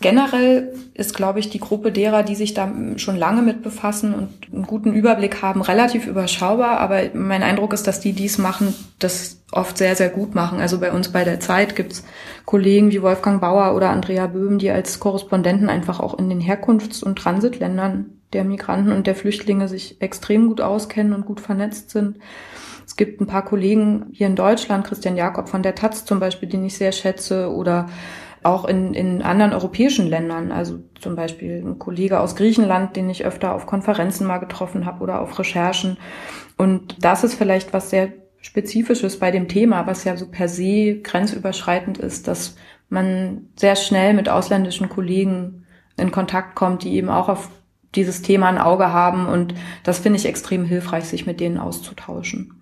Generell 0.00 0.72
ist, 0.94 1.14
glaube 1.16 1.40
ich, 1.40 1.50
die 1.50 1.58
Gruppe 1.58 1.90
derer, 1.90 2.22
die 2.22 2.36
sich 2.36 2.54
da 2.54 2.72
schon 2.96 3.16
lange 3.16 3.42
mit 3.42 3.62
befassen 3.62 4.14
und 4.14 4.28
einen 4.52 4.64
guten 4.64 4.92
Überblick 4.92 5.42
haben, 5.42 5.60
relativ 5.60 6.06
überschaubar. 6.06 6.78
Aber 6.78 7.02
mein 7.14 7.42
Eindruck 7.42 7.72
ist, 7.72 7.88
dass 7.88 7.98
die 7.98 8.12
dies 8.12 8.38
machen, 8.38 8.74
das 9.00 9.40
oft 9.50 9.76
sehr, 9.76 9.96
sehr 9.96 10.08
gut 10.08 10.36
machen. 10.36 10.60
Also 10.60 10.78
bei 10.78 10.92
uns 10.92 11.08
bei 11.08 11.24
der 11.24 11.40
Zeit 11.40 11.74
gibt's 11.74 12.04
Kollegen 12.44 12.92
wie 12.92 13.02
Wolfgang 13.02 13.40
Bauer 13.40 13.74
oder 13.74 13.90
Andrea 13.90 14.28
Böhm, 14.28 14.58
die 14.58 14.70
als 14.70 15.00
Korrespondenten 15.00 15.68
einfach 15.68 15.98
auch 15.98 16.16
in 16.16 16.28
den 16.28 16.40
Herkunfts- 16.40 17.02
und 17.02 17.18
Transitländern 17.18 18.06
der 18.32 18.44
Migranten 18.44 18.92
und 18.92 19.06
der 19.06 19.16
Flüchtlinge 19.16 19.68
sich 19.68 20.00
extrem 20.00 20.48
gut 20.48 20.60
auskennen 20.60 21.12
und 21.12 21.26
gut 21.26 21.40
vernetzt 21.40 21.90
sind. 21.90 22.18
Es 22.88 22.96
gibt 22.96 23.20
ein 23.20 23.26
paar 23.26 23.44
Kollegen 23.44 24.06
hier 24.12 24.26
in 24.28 24.34
Deutschland, 24.34 24.86
Christian 24.86 25.14
Jakob 25.14 25.50
von 25.50 25.62
der 25.62 25.74
Taz 25.74 26.06
zum 26.06 26.20
Beispiel, 26.20 26.48
den 26.48 26.64
ich 26.64 26.78
sehr 26.78 26.92
schätze, 26.92 27.52
oder 27.52 27.90
auch 28.42 28.64
in, 28.64 28.94
in 28.94 29.20
anderen 29.20 29.52
europäischen 29.52 30.06
Ländern, 30.06 30.50
also 30.52 30.78
zum 30.98 31.14
Beispiel 31.14 31.62
ein 31.62 31.78
Kollege 31.78 32.18
aus 32.18 32.34
Griechenland, 32.34 32.96
den 32.96 33.10
ich 33.10 33.26
öfter 33.26 33.54
auf 33.54 33.66
Konferenzen 33.66 34.26
mal 34.26 34.38
getroffen 34.38 34.86
habe 34.86 35.02
oder 35.02 35.20
auf 35.20 35.38
Recherchen. 35.38 35.98
Und 36.56 37.04
das 37.04 37.24
ist 37.24 37.34
vielleicht 37.34 37.74
was 37.74 37.90
sehr 37.90 38.08
Spezifisches 38.40 39.18
bei 39.18 39.30
dem 39.32 39.48
Thema, 39.48 39.86
was 39.86 40.04
ja 40.04 40.16
so 40.16 40.26
per 40.26 40.48
se 40.48 41.00
grenzüberschreitend 41.02 41.98
ist, 41.98 42.26
dass 42.26 42.56
man 42.88 43.48
sehr 43.54 43.76
schnell 43.76 44.14
mit 44.14 44.30
ausländischen 44.30 44.88
Kollegen 44.88 45.66
in 45.98 46.10
Kontakt 46.10 46.54
kommt, 46.54 46.84
die 46.84 46.94
eben 46.94 47.10
auch 47.10 47.28
auf 47.28 47.50
dieses 47.94 48.22
Thema 48.22 48.48
ein 48.48 48.56
Auge 48.56 48.94
haben. 48.94 49.26
Und 49.26 49.54
das 49.82 49.98
finde 49.98 50.18
ich 50.18 50.24
extrem 50.24 50.64
hilfreich, 50.64 51.04
sich 51.04 51.26
mit 51.26 51.38
denen 51.38 51.58
auszutauschen. 51.58 52.57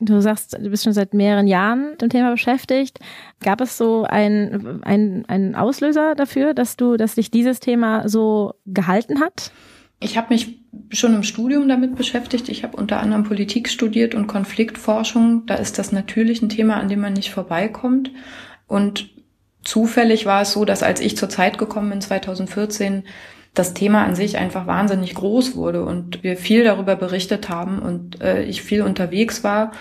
Du 0.00 0.20
sagst, 0.22 0.54
du 0.54 0.70
bist 0.70 0.84
schon 0.84 0.94
seit 0.94 1.12
mehreren 1.12 1.46
Jahren 1.46 1.90
mit 1.90 2.02
dem 2.02 2.08
Thema 2.08 2.30
beschäftigt. 2.30 2.98
Gab 3.42 3.60
es 3.60 3.76
so 3.76 4.04
einen, 4.04 4.82
einen 4.82 5.54
Auslöser 5.54 6.14
dafür, 6.14 6.54
dass 6.54 6.76
du, 6.76 6.96
dass 6.96 7.16
dich 7.16 7.30
dieses 7.30 7.60
Thema 7.60 8.08
so 8.08 8.54
gehalten 8.64 9.20
hat? 9.20 9.52
Ich 10.00 10.16
habe 10.16 10.32
mich 10.32 10.58
schon 10.90 11.14
im 11.14 11.22
Studium 11.22 11.68
damit 11.68 11.96
beschäftigt. 11.96 12.48
Ich 12.48 12.64
habe 12.64 12.78
unter 12.78 13.00
anderem 13.00 13.24
Politik 13.24 13.68
studiert 13.68 14.14
und 14.14 14.26
Konfliktforschung. 14.26 15.44
Da 15.44 15.56
ist 15.56 15.78
das 15.78 15.92
natürlich 15.92 16.40
ein 16.40 16.48
Thema, 16.48 16.76
an 16.78 16.88
dem 16.88 17.00
man 17.00 17.12
nicht 17.12 17.30
vorbeikommt. 17.30 18.10
Und 18.66 19.10
zufällig 19.62 20.24
war 20.24 20.40
es 20.40 20.52
so, 20.52 20.64
dass 20.64 20.82
als 20.82 21.00
ich 21.00 21.18
zur 21.18 21.28
Zeit 21.28 21.58
gekommen 21.58 21.90
bin, 21.90 22.00
2014, 22.00 23.04
das 23.54 23.74
Thema 23.74 24.04
an 24.04 24.14
sich 24.14 24.38
einfach 24.38 24.66
wahnsinnig 24.66 25.14
groß 25.14 25.56
wurde 25.56 25.84
und 25.84 26.22
wir 26.22 26.36
viel 26.36 26.64
darüber 26.64 26.96
berichtet 26.96 27.48
haben 27.48 27.80
und 27.80 28.20
äh, 28.20 28.42
ich 28.44 28.62
viel 28.62 28.82
unterwegs 28.82 29.42
war. 29.42 29.72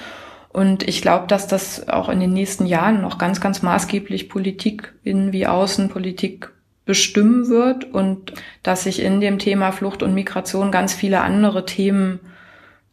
Und 0.51 0.87
ich 0.87 1.03
glaube, 1.03 1.27
dass 1.27 1.47
das 1.47 1.87
auch 1.89 2.09
in 2.09 2.19
den 2.19 2.33
nächsten 2.33 2.65
Jahren 2.65 3.01
noch 3.01 3.19
ganz, 3.19 3.39
ganz 3.39 3.61
maßgeblich 3.61 4.29
Politik 4.29 4.93
innen 5.03 5.31
wie 5.31 5.45
Außenpolitik 5.45 6.49
bestimmen 6.85 7.49
wird 7.49 7.93
und 7.93 8.33
dass 8.63 8.85
sich 8.85 8.99
in 9.03 9.21
dem 9.21 9.37
Thema 9.37 9.71
Flucht 9.71 10.01
und 10.01 10.15
Migration 10.15 10.71
ganz 10.71 10.95
viele 10.95 11.21
andere 11.21 11.67
Themen 11.67 12.19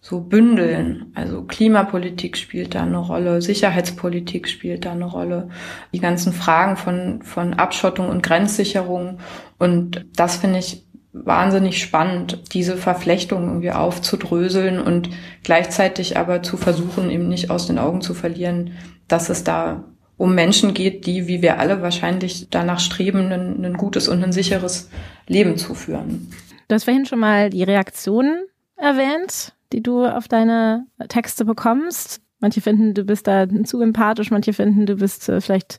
so 0.08 0.20
bündeln. 0.20 1.10
Also 1.14 1.42
Klimapolitik 1.42 2.36
spielt 2.36 2.76
da 2.76 2.82
eine 2.82 2.98
Rolle, 2.98 3.42
Sicherheitspolitik 3.42 4.46
spielt 4.46 4.84
da 4.84 4.92
eine 4.92 5.06
Rolle, 5.06 5.48
die 5.92 5.98
ganzen 5.98 6.32
Fragen 6.32 6.76
von, 6.76 7.22
von 7.22 7.54
Abschottung 7.54 8.08
und 8.08 8.22
Grenzsicherung. 8.22 9.18
Und 9.58 10.06
das 10.14 10.36
finde 10.36 10.60
ich 10.60 10.86
wahnsinnig 11.12 11.82
spannend, 11.82 12.54
diese 12.54 12.76
Verflechtung 12.76 13.48
irgendwie 13.48 13.72
aufzudröseln 13.72 14.80
und 14.80 15.10
gleichzeitig 15.42 16.16
aber 16.16 16.40
zu 16.40 16.56
versuchen, 16.56 17.10
eben 17.10 17.28
nicht 17.28 17.50
aus 17.50 17.66
den 17.66 17.78
Augen 17.78 18.00
zu 18.00 18.14
verlieren, 18.14 18.74
dass 19.08 19.28
es 19.28 19.42
da 19.42 19.86
um 20.16 20.36
Menschen 20.36 20.72
geht, 20.72 21.06
die, 21.06 21.26
wie 21.26 21.42
wir 21.42 21.58
alle 21.58 21.82
wahrscheinlich 21.82 22.48
danach 22.50 22.78
streben, 22.78 23.32
ein, 23.32 23.64
ein 23.64 23.74
gutes 23.74 24.06
und 24.06 24.22
ein 24.22 24.32
sicheres 24.32 24.88
Leben 25.26 25.56
zu 25.56 25.74
führen. 25.74 26.30
Du 26.68 26.76
hast 26.76 26.84
vorhin 26.84 27.06
schon 27.06 27.18
mal 27.18 27.50
die 27.50 27.64
Reaktionen 27.64 28.44
erwähnt, 28.76 29.55
die 29.72 29.82
du 29.82 30.04
auf 30.04 30.28
deine 30.28 30.86
Texte 31.08 31.44
bekommst. 31.44 32.20
Manche 32.38 32.60
finden, 32.60 32.92
du 32.92 33.04
bist 33.04 33.26
da 33.26 33.46
zu 33.64 33.80
empathisch, 33.80 34.30
manche 34.30 34.52
finden, 34.52 34.86
du 34.86 34.96
bist 34.96 35.28
äh, 35.28 35.40
vielleicht 35.40 35.78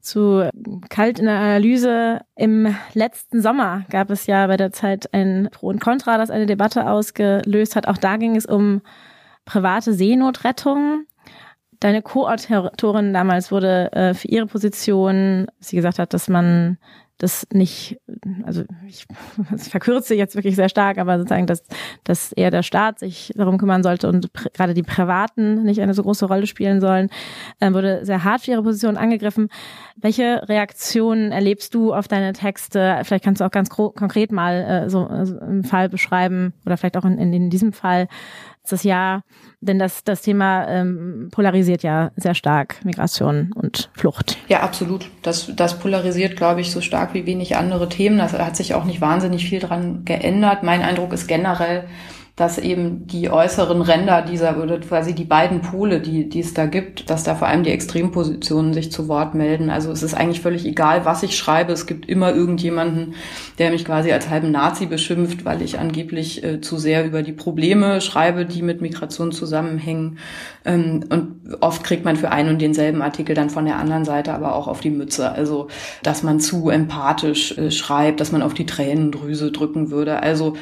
zu 0.00 0.48
kalt 0.88 1.18
in 1.18 1.24
der 1.24 1.36
Analyse. 1.36 2.20
Im 2.36 2.74
letzten 2.94 3.40
Sommer 3.40 3.84
gab 3.90 4.10
es 4.10 4.26
ja 4.26 4.46
bei 4.46 4.56
der 4.56 4.72
Zeit 4.72 5.12
ein 5.12 5.48
Pro 5.50 5.68
und 5.68 5.80
Contra, 5.80 6.18
das 6.18 6.30
eine 6.30 6.46
Debatte 6.46 6.88
ausgelöst 6.88 7.76
hat. 7.76 7.88
Auch 7.88 7.98
da 7.98 8.16
ging 8.16 8.36
es 8.36 8.46
um 8.46 8.82
private 9.44 9.92
Seenotrettung. 9.92 11.06
Deine 11.80 12.02
Co-Autorin 12.02 13.12
damals 13.12 13.50
wurde 13.50 13.92
äh, 13.92 14.14
für 14.14 14.28
ihre 14.28 14.46
Position, 14.46 15.46
sie 15.60 15.76
gesagt 15.76 15.98
hat, 15.98 16.14
dass 16.14 16.28
man 16.28 16.78
das 17.18 17.46
nicht, 17.52 17.98
also 18.44 18.64
ich, 18.86 19.06
verkürze 19.56 20.14
jetzt 20.14 20.34
wirklich 20.34 20.56
sehr 20.56 20.68
stark, 20.68 20.98
aber 20.98 21.18
sozusagen, 21.18 21.46
dass, 21.46 21.64
dass 22.04 22.32
eher 22.32 22.50
der 22.50 22.62
Staat 22.62 22.98
sich 22.98 23.32
darum 23.34 23.58
kümmern 23.58 23.82
sollte 23.82 24.08
und 24.08 24.30
gerade 24.52 24.74
die 24.74 24.82
Privaten 24.82 25.62
nicht 25.62 25.80
eine 25.80 25.94
so 25.94 26.02
große 26.02 26.26
Rolle 26.26 26.46
spielen 26.46 26.80
sollen, 26.80 27.08
äh, 27.60 27.72
wurde 27.72 28.04
sehr 28.04 28.24
hart 28.24 28.42
für 28.42 28.50
ihre 28.52 28.62
Position 28.62 28.96
angegriffen. 28.96 29.48
Welche 29.96 30.46
Reaktionen 30.48 31.32
erlebst 31.32 31.74
du 31.74 31.94
auf 31.94 32.06
deine 32.06 32.32
Texte? 32.34 33.00
Vielleicht 33.04 33.24
kannst 33.24 33.40
du 33.40 33.46
auch 33.46 33.50
ganz 33.50 33.70
konkret 33.70 34.30
mal 34.30 34.84
äh, 34.86 34.90
so 34.90 35.06
also 35.06 35.38
einen 35.38 35.64
Fall 35.64 35.88
beschreiben 35.88 36.52
oder 36.66 36.76
vielleicht 36.76 36.96
auch 36.96 37.04
in, 37.04 37.18
in 37.32 37.50
diesem 37.50 37.72
Fall 37.72 38.08
das 38.72 38.82
Jahr, 38.82 39.22
denn 39.60 39.78
das, 39.78 40.04
das 40.04 40.22
Thema 40.22 40.66
ähm, 40.68 41.28
polarisiert 41.30 41.82
ja 41.82 42.10
sehr 42.16 42.34
stark 42.34 42.84
Migration 42.84 43.52
und 43.54 43.90
Flucht. 43.94 44.38
Ja, 44.48 44.60
absolut. 44.60 45.08
Das, 45.22 45.50
das 45.54 45.78
polarisiert, 45.78 46.36
glaube 46.36 46.60
ich, 46.60 46.70
so 46.70 46.80
stark 46.80 47.14
wie 47.14 47.26
wenig 47.26 47.56
andere 47.56 47.88
Themen. 47.88 48.18
Da 48.18 48.30
hat 48.32 48.56
sich 48.56 48.74
auch 48.74 48.84
nicht 48.84 49.00
wahnsinnig 49.00 49.48
viel 49.48 49.60
dran 49.60 50.04
geändert. 50.04 50.62
Mein 50.62 50.82
Eindruck 50.82 51.12
ist 51.12 51.26
generell, 51.26 51.84
dass 52.36 52.58
eben 52.58 53.06
die 53.06 53.30
äußeren 53.30 53.80
Ränder 53.80 54.20
dieser, 54.20 54.62
oder 54.62 54.78
quasi 54.78 55.14
die 55.14 55.24
beiden 55.24 55.62
Pole, 55.62 56.00
die, 56.00 56.28
die 56.28 56.40
es 56.40 56.52
da 56.52 56.66
gibt, 56.66 57.08
dass 57.08 57.24
da 57.24 57.34
vor 57.34 57.48
allem 57.48 57.64
die 57.64 57.70
Extrempositionen 57.70 58.74
sich 58.74 58.92
zu 58.92 59.08
Wort 59.08 59.34
melden. 59.34 59.70
Also 59.70 59.90
es 59.90 60.02
ist 60.02 60.12
eigentlich 60.12 60.42
völlig 60.42 60.66
egal, 60.66 61.06
was 61.06 61.22
ich 61.22 61.38
schreibe. 61.38 61.72
Es 61.72 61.86
gibt 61.86 62.06
immer 62.06 62.34
irgendjemanden, 62.34 63.14
der 63.58 63.70
mich 63.70 63.86
quasi 63.86 64.12
als 64.12 64.28
halben 64.28 64.50
Nazi 64.50 64.84
beschimpft, 64.84 65.46
weil 65.46 65.62
ich 65.62 65.78
angeblich 65.78 66.44
äh, 66.44 66.60
zu 66.60 66.76
sehr 66.76 67.06
über 67.06 67.22
die 67.22 67.32
Probleme 67.32 68.02
schreibe, 68.02 68.44
die 68.44 68.60
mit 68.60 68.82
Migration 68.82 69.32
zusammenhängen. 69.32 70.18
Ähm, 70.66 71.06
und 71.08 71.56
oft 71.62 71.84
kriegt 71.84 72.04
man 72.04 72.16
für 72.16 72.30
einen 72.30 72.50
und 72.50 72.60
denselben 72.60 73.00
Artikel 73.00 73.34
dann 73.34 73.48
von 73.48 73.64
der 73.64 73.78
anderen 73.78 74.04
Seite 74.04 74.34
aber 74.34 74.56
auch 74.56 74.68
auf 74.68 74.80
die 74.80 74.90
Mütze. 74.90 75.32
Also, 75.32 75.68
dass 76.02 76.22
man 76.22 76.38
zu 76.38 76.68
empathisch 76.68 77.56
äh, 77.56 77.70
schreibt, 77.70 78.20
dass 78.20 78.30
man 78.30 78.42
auf 78.42 78.52
die 78.52 78.66
Tränendrüse 78.66 79.52
drücken 79.52 79.90
würde. 79.90 80.22
Also 80.22 80.54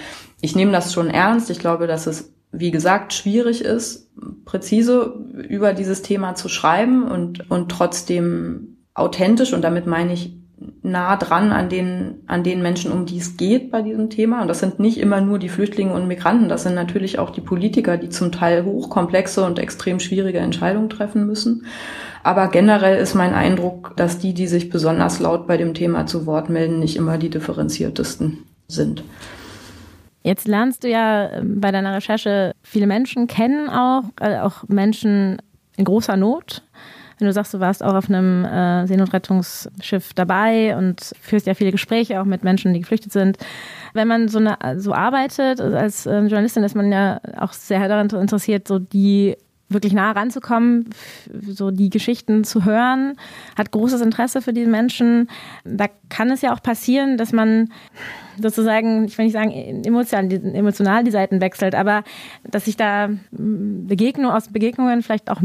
ich 0.44 0.54
nehme 0.54 0.72
das 0.72 0.92
schon 0.92 1.08
ernst. 1.08 1.48
Ich 1.48 1.58
glaube, 1.58 1.86
dass 1.86 2.06
es, 2.06 2.34
wie 2.52 2.70
gesagt, 2.70 3.14
schwierig 3.14 3.64
ist, 3.64 4.10
präzise 4.44 5.14
über 5.48 5.72
dieses 5.72 6.02
Thema 6.02 6.34
zu 6.34 6.50
schreiben 6.50 7.04
und, 7.04 7.50
und 7.50 7.70
trotzdem 7.70 8.76
authentisch. 8.92 9.54
Und 9.54 9.62
damit 9.62 9.86
meine 9.86 10.12
ich 10.12 10.36
nah 10.82 11.16
dran 11.16 11.50
an 11.50 11.70
den, 11.70 12.16
an 12.26 12.42
den 12.42 12.60
Menschen, 12.60 12.92
um 12.92 13.06
die 13.06 13.16
es 13.16 13.38
geht 13.38 13.70
bei 13.70 13.80
diesem 13.80 14.10
Thema. 14.10 14.42
Und 14.42 14.48
das 14.48 14.60
sind 14.60 14.78
nicht 14.80 14.98
immer 14.98 15.22
nur 15.22 15.38
die 15.38 15.48
Flüchtlinge 15.48 15.94
und 15.94 16.08
Migranten, 16.08 16.50
das 16.50 16.62
sind 16.62 16.74
natürlich 16.74 17.18
auch 17.18 17.30
die 17.30 17.40
Politiker, 17.40 17.96
die 17.96 18.10
zum 18.10 18.30
Teil 18.30 18.66
hochkomplexe 18.66 19.44
und 19.44 19.58
extrem 19.58 19.98
schwierige 19.98 20.38
Entscheidungen 20.38 20.90
treffen 20.90 21.26
müssen. 21.26 21.64
Aber 22.22 22.48
generell 22.48 22.98
ist 22.98 23.14
mein 23.14 23.32
Eindruck, 23.32 23.94
dass 23.96 24.18
die, 24.18 24.34
die 24.34 24.46
sich 24.46 24.68
besonders 24.68 25.20
laut 25.20 25.46
bei 25.46 25.56
dem 25.56 25.72
Thema 25.72 26.06
zu 26.06 26.26
Wort 26.26 26.50
melden, 26.50 26.80
nicht 26.80 26.96
immer 26.96 27.16
die 27.16 27.30
differenziertesten 27.30 28.44
sind. 28.68 29.02
Jetzt 30.24 30.48
lernst 30.48 30.82
du 30.82 30.88
ja 30.88 31.30
ähm, 31.30 31.60
bei 31.60 31.70
deiner 31.70 31.94
Recherche 31.94 32.54
viele 32.62 32.86
Menschen 32.86 33.26
kennen 33.26 33.68
auch, 33.68 34.04
äh, 34.20 34.38
auch 34.38 34.66
Menschen 34.68 35.40
in 35.76 35.84
großer 35.84 36.16
Not. 36.16 36.62
Wenn 37.18 37.26
du 37.26 37.32
sagst, 37.32 37.54
du 37.54 37.60
warst 37.60 37.84
auch 37.84 37.94
auf 37.94 38.08
einem 38.08 38.44
äh, 38.44 38.86
Seenotrettungsschiff 38.86 40.14
dabei 40.14 40.76
und 40.76 41.12
führst 41.20 41.46
ja 41.46 41.54
viele 41.54 41.70
Gespräche 41.70 42.20
auch 42.20 42.24
mit 42.24 42.42
Menschen, 42.42 42.72
die 42.72 42.80
geflüchtet 42.80 43.12
sind. 43.12 43.36
Wenn 43.92 44.08
man 44.08 44.28
so, 44.28 44.38
eine, 44.38 44.80
so 44.80 44.94
arbeitet 44.94 45.60
als 45.60 46.06
äh, 46.06 46.20
Journalistin, 46.20 46.64
ist 46.64 46.74
man 46.74 46.90
ja 46.90 47.20
auch 47.38 47.52
sehr 47.52 47.86
daran 47.86 48.08
interessiert, 48.08 48.66
so 48.66 48.78
die 48.78 49.36
wirklich 49.74 49.92
nah 49.92 50.12
ranzukommen, 50.12 50.90
so 51.42 51.70
die 51.70 51.90
Geschichten 51.90 52.44
zu 52.44 52.64
hören, 52.64 53.16
hat 53.56 53.70
großes 53.70 54.00
Interesse 54.00 54.40
für 54.40 54.52
die 54.52 54.66
Menschen. 54.66 55.28
Da 55.64 55.86
kann 56.08 56.30
es 56.30 56.40
ja 56.40 56.54
auch 56.54 56.62
passieren, 56.62 57.16
dass 57.16 57.32
man 57.32 57.70
sozusagen, 58.40 59.04
ich 59.04 59.16
will 59.18 59.26
nicht 59.26 59.34
sagen 59.34 59.82
emotional, 59.84 60.32
emotional 60.32 61.04
die 61.04 61.10
Seiten 61.10 61.40
wechselt, 61.40 61.74
aber 61.74 62.02
dass 62.44 62.64
sich 62.64 62.76
da 62.76 63.10
Begegnungen 63.30 64.34
aus 64.34 64.48
Begegnungen 64.48 65.02
vielleicht 65.02 65.30
auch 65.30 65.40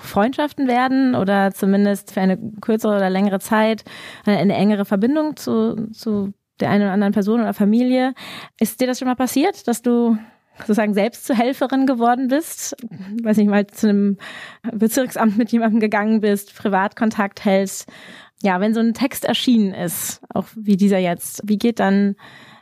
Freundschaften 0.00 0.68
werden 0.68 1.14
oder 1.14 1.52
zumindest 1.52 2.12
für 2.12 2.20
eine 2.20 2.38
kürzere 2.60 2.96
oder 2.96 3.10
längere 3.10 3.40
Zeit 3.40 3.84
eine, 4.24 4.38
eine 4.38 4.54
engere 4.54 4.84
Verbindung 4.84 5.36
zu, 5.36 5.88
zu 5.92 6.32
der 6.60 6.70
einen 6.70 6.84
oder 6.84 6.92
anderen 6.92 7.12
Person 7.12 7.40
oder 7.40 7.54
Familie. 7.54 8.14
Ist 8.58 8.80
dir 8.80 8.86
das 8.86 8.98
schon 8.98 9.08
mal 9.08 9.14
passiert, 9.14 9.66
dass 9.68 9.82
du 9.82 10.18
sozusagen 10.60 10.94
selbst 10.94 11.24
zur 11.26 11.36
Helferin 11.36 11.86
geworden 11.86 12.28
bist, 12.28 12.76
weiß 13.22 13.36
nicht 13.36 13.48
mal 13.48 13.66
zu 13.66 13.88
einem 13.88 14.18
Bezirksamt 14.72 15.38
mit 15.38 15.52
jemandem 15.52 15.80
gegangen 15.80 16.20
bist, 16.20 16.54
Privatkontakt 16.56 17.44
hältst. 17.44 17.90
Ja, 18.42 18.60
wenn 18.60 18.74
so 18.74 18.80
ein 18.80 18.94
Text 18.94 19.24
erschienen 19.24 19.74
ist, 19.74 20.20
auch 20.32 20.46
wie 20.54 20.76
dieser 20.76 20.98
jetzt, 20.98 21.42
wie 21.44 21.58
geht 21.58 21.80
dann 21.80 22.14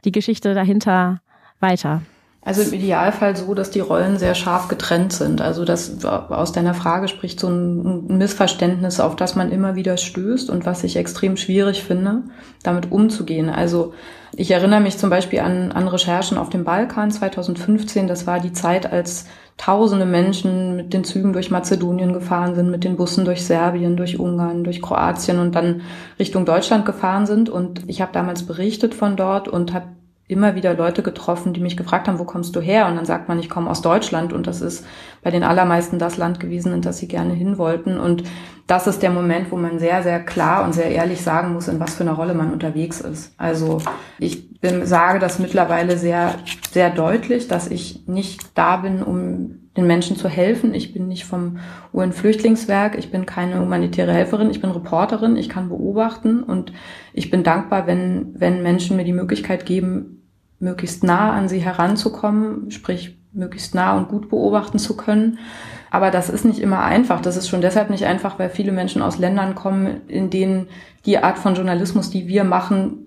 die 0.05 0.13
Geschichte 0.13 0.55
dahinter 0.55 1.21
weiter? 1.61 2.03
Also 2.47 2.63
im 2.63 2.73
Idealfall 2.73 3.37
so, 3.37 3.55
dass 3.55 3.73
die 3.73 3.81
Rollen 3.81 4.19
sehr 4.19 4.37
scharf 4.37 4.69
getrennt 4.69 5.13
sind. 5.13 5.41
Also 5.41 5.65
das 5.65 6.05
aus 6.05 6.53
deiner 6.53 6.75
Frage 6.75 7.09
spricht 7.09 7.41
so 7.41 7.49
ein 7.49 8.07
Missverständnis, 8.07 9.01
auf 9.01 9.17
das 9.17 9.35
man 9.35 9.51
immer 9.51 9.75
wieder 9.75 9.97
stößt 9.97 10.49
und 10.49 10.65
was 10.65 10.85
ich 10.85 10.97
extrem 10.97 11.37
schwierig 11.37 11.83
finde, 11.83 12.23
damit 12.63 12.93
umzugehen. 12.93 13.51
Also 13.51 13.95
ich 14.37 14.53
erinnere 14.53 14.79
mich 14.79 14.97
zum 14.97 15.11
Beispiel 15.11 15.41
an, 15.41 15.73
an 15.73 15.89
Recherchen 15.89 16.39
auf 16.39 16.49
dem 16.49 16.63
Balkan 16.63 17.11
2015. 17.11 18.07
Das 18.07 18.29
war 18.29 18.39
die 18.39 18.53
Zeit, 18.53 18.93
als 18.93 19.27
tausende 19.57 20.07
Menschen 20.07 20.77
mit 20.77 20.93
den 20.93 21.03
Zügen 21.03 21.33
durch 21.33 21.51
Mazedonien 21.51 22.13
gefahren 22.13 22.55
sind, 22.55 22.71
mit 22.71 22.85
den 22.85 22.97
Bussen 22.97 23.25
durch 23.25 23.45
Serbien, 23.45 23.97
durch 23.97 24.21
Ungarn, 24.21 24.63
durch 24.63 24.81
Kroatien 24.81 25.41
und 25.41 25.57
dann 25.57 25.81
Richtung 26.21 26.45
Deutschland 26.45 26.87
gefahren 26.87 27.27
sind. 27.27 27.49
Und 27.49 27.83
ich 27.89 28.01
habe 28.01 28.13
damals 28.13 28.45
berichtet 28.45 28.95
von 28.95 29.17
dort 29.17 29.49
und 29.49 29.75
habe 29.75 29.96
immer 30.29 30.57
wieder 30.57 30.75
Leute 30.75 31.03
getroffen, 31.03 31.53
die 31.53 31.61
mich 31.61 31.77
gefragt 31.77 32.09
haben, 32.09 32.19
wo 32.19 32.25
kommst 32.25 32.57
du 32.57 32.61
her? 32.61 32.89
Und 32.89 32.97
dann 32.97 33.05
sagt 33.05 33.29
man, 33.29 33.39
ich 33.39 33.49
komme 33.49 33.71
aus 33.71 33.81
Deutschland 33.81 34.33
und 34.33 34.47
das 34.47 34.61
ist 34.61 34.85
bei 35.23 35.31
den 35.31 35.45
allermeisten 35.45 35.99
das 35.99 36.17
Land 36.17 36.41
gewesen, 36.41 36.73
in 36.73 36.83
das 36.83 36.99
sie 36.99 37.07
gerne 37.07 37.33
hin 37.33 37.59
wollten. 37.59 37.99
Und 37.99 38.25
das 38.67 38.89
ist 38.89 39.03
der 39.03 39.11
Moment, 39.11 39.53
wo 39.53 39.57
man 39.57 39.79
sehr, 39.79 40.03
sehr 40.03 40.19
klar 40.21 40.65
und 40.65 40.73
sehr 40.73 40.91
ehrlich 40.91 41.23
sagen 41.23 41.53
muss, 41.53 41.69
in 41.69 41.79
was 41.79 41.95
für 41.95 42.03
einer 42.03 42.15
Rolle 42.15 42.35
man 42.35 42.53
unterwegs 42.53 43.01
ist. 43.01 43.35
Also 43.37 43.81
ich 44.19 44.61
bin, 44.61 44.85
sage 44.85 45.21
das 45.21 45.39
mittlerweile 45.39 45.97
sehr, 45.97 46.35
sehr 46.73 46.91
deutlich, 46.91 47.47
dass 47.47 47.69
ich 47.69 48.09
nicht 48.09 48.59
da 48.59 48.79
bin, 48.79 49.03
um 49.03 49.66
den 49.77 49.87
Menschen 49.87 50.17
zu 50.17 50.29
helfen. 50.29 50.75
Ich 50.75 50.93
bin 50.93 51.09
nicht 51.09 51.25
vom 51.25 51.59
UN-Flüchtlingswerk, 51.93 52.97
ich 52.99 53.11
bin 53.11 53.27
keine 53.27 53.61
humanitäre 53.61 54.13
Helferin, 54.13 54.51
ich 54.51 54.61
bin 54.61 54.71
Reporterin, 54.71 55.37
ich 55.37 55.49
kann 55.49 55.69
beobachten 55.69 56.43
und 56.43 56.73
ich 57.13 57.31
bin 57.31 57.43
dankbar, 57.43 57.87
wenn, 57.87 58.35
wenn 58.39 58.63
Menschen 58.63 58.97
mir 58.97 59.05
die 59.05 59.13
Möglichkeit 59.13 59.67
geben, 59.67 60.23
möglichst 60.59 61.05
nah 61.05 61.33
an 61.33 61.49
sie 61.49 61.59
heranzukommen, 61.59 62.71
sprich 62.71 63.19
möglichst 63.33 63.75
nah 63.75 63.97
und 63.97 64.09
gut 64.09 64.31
beobachten 64.31 64.79
zu 64.79 64.97
können. 64.97 65.39
Aber 65.91 66.11
das 66.11 66.31
ist 66.31 66.45
nicht 66.45 66.59
immer 66.59 66.83
einfach. 66.83 67.21
Das 67.21 67.37
ist 67.37 67.49
schon 67.49 67.61
deshalb 67.61 67.91
nicht 67.91 68.07
einfach, 68.07 68.39
weil 68.39 68.51
viele 68.51 68.73
Menschen 68.73 69.03
aus 69.03 69.19
Ländern 69.19 69.55
kommen, 69.55 70.09
in 70.09 70.31
denen 70.31 70.69
die 71.05 71.19
Art 71.19 71.39
von 71.39 71.55
Journalismus, 71.55 72.11
die 72.11 72.27
wir 72.29 72.45
machen, 72.45 73.07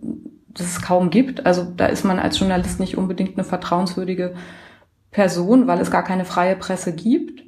das 0.49 0.67
es 0.67 0.81
kaum 0.81 1.09
gibt. 1.09 1.45
Also 1.45 1.65
da 1.75 1.88
ist 1.88 2.05
man 2.05 2.19
als 2.19 2.39
Journalist 2.39 2.79
nicht 2.79 2.97
unbedingt 2.97 3.38
eine 3.38 3.43
vertrauenswürdige 3.43 4.33
Person, 5.11 5.67
weil 5.67 5.79
es 5.79 5.91
gar 5.91 6.03
keine 6.03 6.25
freie 6.25 6.55
Presse 6.55 6.93
gibt. 6.93 7.43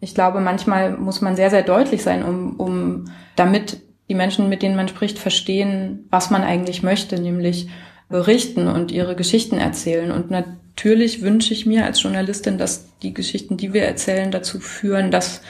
Ich 0.00 0.14
glaube, 0.14 0.40
manchmal 0.40 0.96
muss 0.96 1.20
man 1.20 1.36
sehr, 1.36 1.50
sehr 1.50 1.62
deutlich 1.62 2.02
sein, 2.02 2.24
um, 2.24 2.56
um 2.56 3.04
damit 3.36 3.80
die 4.08 4.14
Menschen, 4.14 4.48
mit 4.48 4.62
denen 4.62 4.76
man 4.76 4.88
spricht, 4.88 5.18
verstehen, 5.18 6.06
was 6.10 6.30
man 6.30 6.42
eigentlich 6.42 6.82
möchte, 6.82 7.18
nämlich 7.20 7.68
berichten 8.08 8.68
und 8.68 8.92
ihre 8.92 9.16
Geschichten 9.16 9.56
erzählen. 9.56 10.10
Und 10.10 10.30
natürlich 10.30 11.22
wünsche 11.22 11.54
ich 11.54 11.64
mir 11.64 11.84
als 11.84 12.02
Journalistin, 12.02 12.58
dass 12.58 12.98
die 13.02 13.14
Geschichten, 13.14 13.56
die 13.56 13.72
wir 13.72 13.84
erzählen, 13.84 14.30
dazu 14.30 14.60
führen, 14.60 15.10
dass 15.10 15.40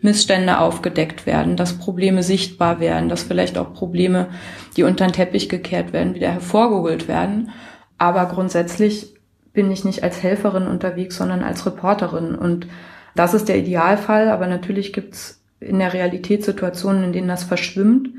Missstände 0.00 0.58
aufgedeckt 0.58 1.26
werden, 1.26 1.56
dass 1.56 1.78
Probleme 1.78 2.22
sichtbar 2.22 2.78
werden, 2.78 3.08
dass 3.08 3.22
vielleicht 3.22 3.56
auch 3.56 3.72
Probleme, 3.72 4.28
die 4.76 4.82
unter 4.82 5.06
den 5.06 5.14
Teppich 5.14 5.48
gekehrt 5.48 5.92
werden, 5.92 6.14
wieder 6.14 6.30
hervorgeholt 6.30 7.08
werden. 7.08 7.50
Aber 7.96 8.26
grundsätzlich 8.26 9.13
bin 9.54 9.70
ich 9.70 9.84
nicht 9.84 10.02
als 10.02 10.22
Helferin 10.22 10.66
unterwegs, 10.66 11.16
sondern 11.16 11.42
als 11.42 11.64
Reporterin. 11.64 12.34
Und 12.34 12.66
das 13.14 13.32
ist 13.32 13.48
der 13.48 13.56
Idealfall, 13.56 14.28
aber 14.28 14.46
natürlich 14.46 14.92
gibt's 14.92 15.40
in 15.60 15.78
der 15.78 15.94
Realität 15.94 16.44
Situationen, 16.44 17.04
in 17.04 17.12
denen 17.12 17.28
das 17.28 17.44
verschwimmt 17.44 18.10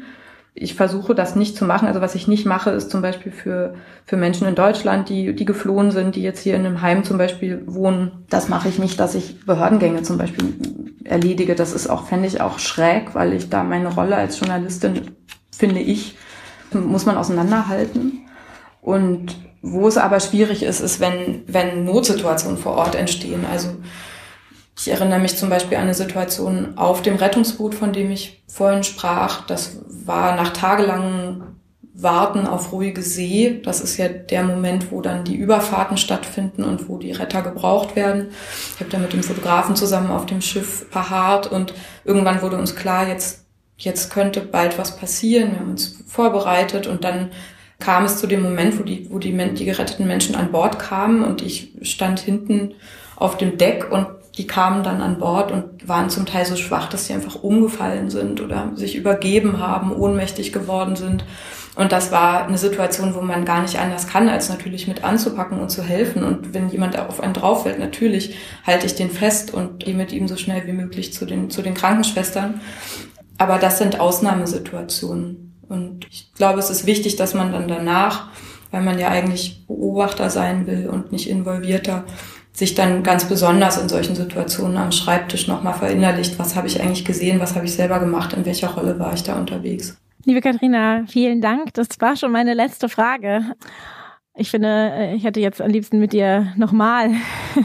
ich 0.58 0.74
versuche 0.74 1.14
das 1.14 1.36
nicht 1.36 1.58
zu 1.58 1.66
machen. 1.66 1.88
Also 1.88 2.00
was 2.00 2.16
ich 2.16 2.30
nicht 2.30 2.46
mache, 2.46 2.70
ist 2.70 2.90
zum 2.90 3.02
Beispiel 3.02 3.34
für, 3.34 3.76
für 4.06 4.16
Menschen 4.16 4.48
in 4.48 4.56
Deutschland, 4.56 5.10
die, 5.10 5.36
die 5.36 5.44
geflohen 5.44 5.92
sind, 5.92 6.16
die 6.16 6.24
jetzt 6.24 6.40
hier 6.40 6.56
in 6.56 6.66
einem 6.66 6.82
Heim 6.82 7.04
zum 7.04 7.18
Beispiel 7.18 7.64
wohnen. 7.66 8.24
Das 8.30 8.48
mache 8.48 8.70
ich 8.70 8.80
nicht, 8.80 8.98
dass 8.98 9.16
ich 9.16 9.46
Behördengänge 9.46 10.02
zum 10.04 10.18
Beispiel 10.18 10.54
erledige. 11.04 11.56
Das 11.56 11.74
ist 11.74 11.90
auch, 11.90 12.08
fände 12.08 12.28
ich 12.28 12.40
auch 12.40 12.58
schräg, 12.60 13.14
weil 13.14 13.34
ich 13.34 13.50
da 13.50 13.64
meine 13.64 13.94
Rolle 13.94 14.16
als 14.16 14.40
Journalistin, 14.40 15.02
finde 15.52 15.82
ich, 15.82 16.18
muss 16.72 17.06
man 17.06 17.18
auseinanderhalten. 17.18 18.22
Und 18.86 19.36
wo 19.64 19.88
es 19.88 19.98
aber 19.98 20.20
schwierig 20.20 20.62
ist, 20.62 20.80
ist, 20.80 21.00
wenn, 21.00 21.42
wenn 21.48 21.86
Notsituationen 21.86 22.60
vor 22.60 22.76
Ort 22.76 22.94
entstehen. 22.94 23.44
Also 23.52 23.70
ich 24.78 24.92
erinnere 24.92 25.18
mich 25.18 25.38
zum 25.38 25.50
Beispiel 25.50 25.78
an 25.78 25.86
eine 25.86 25.96
Situation 25.96 26.78
auf 26.78 27.02
dem 27.02 27.16
Rettungsboot, 27.16 27.74
von 27.74 27.94
dem 27.94 28.12
ich 28.12 28.44
vorhin 28.48 28.84
sprach. 28.84 29.48
Das 29.48 29.80
war 29.88 30.36
nach 30.36 30.54
tagelangen 30.54 31.58
Warten 31.96 32.46
auf 32.46 32.74
ruhige 32.74 33.02
See. 33.02 33.60
Das 33.64 33.82
ist 33.82 33.98
ja 33.98 34.08
der 34.08 34.44
Moment, 34.44 34.92
wo 34.92 35.02
dann 35.02 35.24
die 35.24 35.36
Überfahrten 35.36 35.98
stattfinden 35.98 36.64
und 36.64 36.88
wo 36.88 37.00
die 37.00 37.14
Retter 37.14 37.42
gebraucht 37.42 37.96
werden. 37.96 38.28
Ich 38.76 38.82
habe 38.82 38.92
da 38.92 39.00
mit 39.00 39.14
dem 39.14 39.24
Fotografen 39.24 39.76
zusammen 39.76 40.12
auf 40.12 40.28
dem 40.28 40.42
Schiff 40.42 40.86
verharrt 40.92 41.52
und 41.52 41.74
irgendwann 42.04 42.44
wurde 42.44 42.58
uns 42.58 42.76
klar, 42.76 43.08
jetzt, 43.08 43.46
jetzt 43.78 44.12
könnte 44.14 44.42
bald 44.42 44.78
was 44.78 44.96
passieren. 44.96 45.54
Wir 45.54 45.60
haben 45.62 45.72
uns 45.72 46.04
vorbereitet 46.06 46.86
und 46.86 47.04
dann 47.04 47.32
kam 47.80 48.06
es 48.06 48.18
zu 48.18 48.28
dem 48.28 48.42
Moment, 48.42 48.80
wo 48.80 48.84
die, 48.84 49.08
wo 49.12 49.20
die, 49.20 49.36
die 49.54 49.66
geretteten 49.66 50.08
Menschen 50.08 50.36
an 50.36 50.52
Bord 50.52 50.80
kamen 50.80 51.24
und 51.24 51.42
ich 51.42 51.74
stand 51.82 52.20
hinten 52.20 52.74
auf 53.16 53.38
dem 53.38 53.58
Deck 53.58 53.92
und 53.92 54.08
die 54.38 54.48
kamen 54.48 54.84
dann 54.84 55.02
an 55.02 55.18
Bord 55.18 55.52
und 55.52 55.88
waren 55.88 56.10
zum 56.10 56.26
Teil 56.26 56.46
so 56.46 56.56
schwach, 56.56 56.90
dass 56.90 57.08
sie 57.08 57.14
einfach 57.14 57.42
umgefallen 57.42 58.10
sind 58.10 58.42
oder 58.42 58.72
sich 58.76 58.96
übergeben 58.96 59.60
haben, 59.60 59.94
ohnmächtig 59.94 60.52
geworden 60.52 60.96
sind. 60.96 61.24
Und 61.76 61.92
das 61.92 62.12
war 62.12 62.46
eine 62.46 62.58
Situation, 62.58 63.16
wo 63.16 63.22
man 63.22 63.44
gar 63.44 63.62
nicht 63.62 63.78
anders 63.80 64.08
kann, 64.08 64.30
als 64.30 64.50
natürlich 64.50 64.88
mit 64.88 65.04
anzupacken 65.04 65.60
und 65.60 65.70
zu 65.70 65.84
helfen. 65.84 66.24
Und 66.24 66.54
wenn 66.54 66.70
jemand 66.70 66.98
auf 66.98 67.20
einen 67.20 67.34
drauffällt, 67.34 67.80
natürlich 67.80 68.36
halte 68.66 68.86
ich 68.86 68.96
den 68.96 69.10
fest 69.10 69.54
und 69.54 69.84
gehe 69.84 69.94
mit 69.94 70.14
ihm 70.14 70.28
so 70.28 70.38
schnell 70.38 70.66
wie 70.68 70.74
möglich 70.74 71.14
zu 71.14 71.26
den, 71.26 71.50
zu 71.50 71.62
den 71.62 71.74
Krankenschwestern. 71.74 72.62
Aber 73.38 73.58
das 73.58 73.78
sind 73.78 74.00
Ausnahmesituationen. 74.00 75.55
Und 75.76 76.08
ich 76.10 76.32
glaube, 76.34 76.60
es 76.60 76.70
ist 76.70 76.86
wichtig, 76.86 77.18
dass 77.18 77.34
man 77.34 77.52
dann 77.52 77.68
danach, 77.68 78.30
weil 78.72 78.82
man 78.82 78.98
ja 78.98 79.10
eigentlich 79.10 79.66
Beobachter 79.68 80.30
sein 80.30 80.66
will 80.68 80.90
und 80.90 81.12
nicht 81.12 81.30
involvierter, 81.30 82.06
sich 82.54 82.74
dann 82.74 83.04
ganz 83.04 83.26
besonders 83.26 83.78
in 83.78 83.90
solchen 83.90 84.16
Situationen 84.16 84.78
am 84.78 84.92
Schreibtisch 84.92 85.48
nochmal 85.48 85.74
verinnerlicht, 85.74 86.40
was 86.40 86.56
habe 86.56 86.68
ich 86.68 86.82
eigentlich 86.82 87.04
gesehen, 87.04 87.42
was 87.42 87.56
habe 87.56 87.66
ich 87.66 87.74
selber 87.74 88.00
gemacht, 88.00 88.34
in 88.34 88.46
welcher 88.46 88.70
Rolle 88.70 88.98
war 88.98 89.14
ich 89.14 89.24
da 89.24 89.38
unterwegs. 89.38 89.98
Liebe 90.24 90.42
Katharina, 90.42 91.04
vielen 91.08 91.42
Dank. 91.42 91.74
Das 91.74 91.88
war 92.00 92.16
schon 92.16 92.32
meine 92.32 92.54
letzte 92.54 92.90
Frage. 92.90 93.44
Ich 94.38 94.50
finde, 94.50 95.14
ich 95.16 95.24
hätte 95.24 95.40
jetzt 95.40 95.62
am 95.62 95.70
liebsten 95.70 96.00
mit 96.00 96.12
dir 96.12 96.54
nochmal 96.58 97.12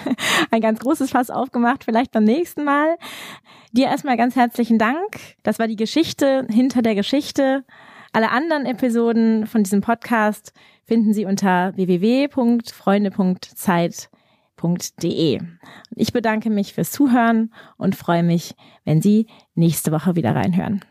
ein 0.51 0.61
ganz 0.61 0.81
großes 0.81 1.11
Fass 1.11 1.31
aufgemacht, 1.31 1.85
vielleicht 1.85 2.13
beim 2.13 2.25
nächsten 2.25 2.65
Mal. 2.65 2.97
Dir 3.73 3.87
erstmal 3.87 4.17
ganz 4.17 4.37
herzlichen 4.37 4.79
Dank. 4.79 5.19
Das 5.43 5.59
war 5.59 5.69
die 5.69 5.77
Geschichte 5.77 6.47
hinter 6.51 6.83
der 6.83 6.95
Geschichte. 6.95 7.65
Alle 8.13 8.31
anderen 8.31 8.67
Episoden 8.67 9.47
von 9.47 9.63
diesem 9.63 9.81
Podcast 9.81 10.53
finden 10.85 11.13
Sie 11.13 11.25
unter 11.25 11.77
www.freunde.zeit 11.77 14.11
www.ftf.de. 14.61 15.41
Ich 15.97 16.13
bedanke 16.13 16.51
mich 16.51 16.75
fürs 16.75 16.93
Zuhören 16.93 17.53
und 17.77 17.97
freue 17.97 18.23
mich, 18.23 18.55
wenn 18.85 19.03
Sie 19.03 19.27
nächste 19.55 19.93
Woche 19.93 20.17
wieder 20.17 20.35
reinhören. 20.35 20.85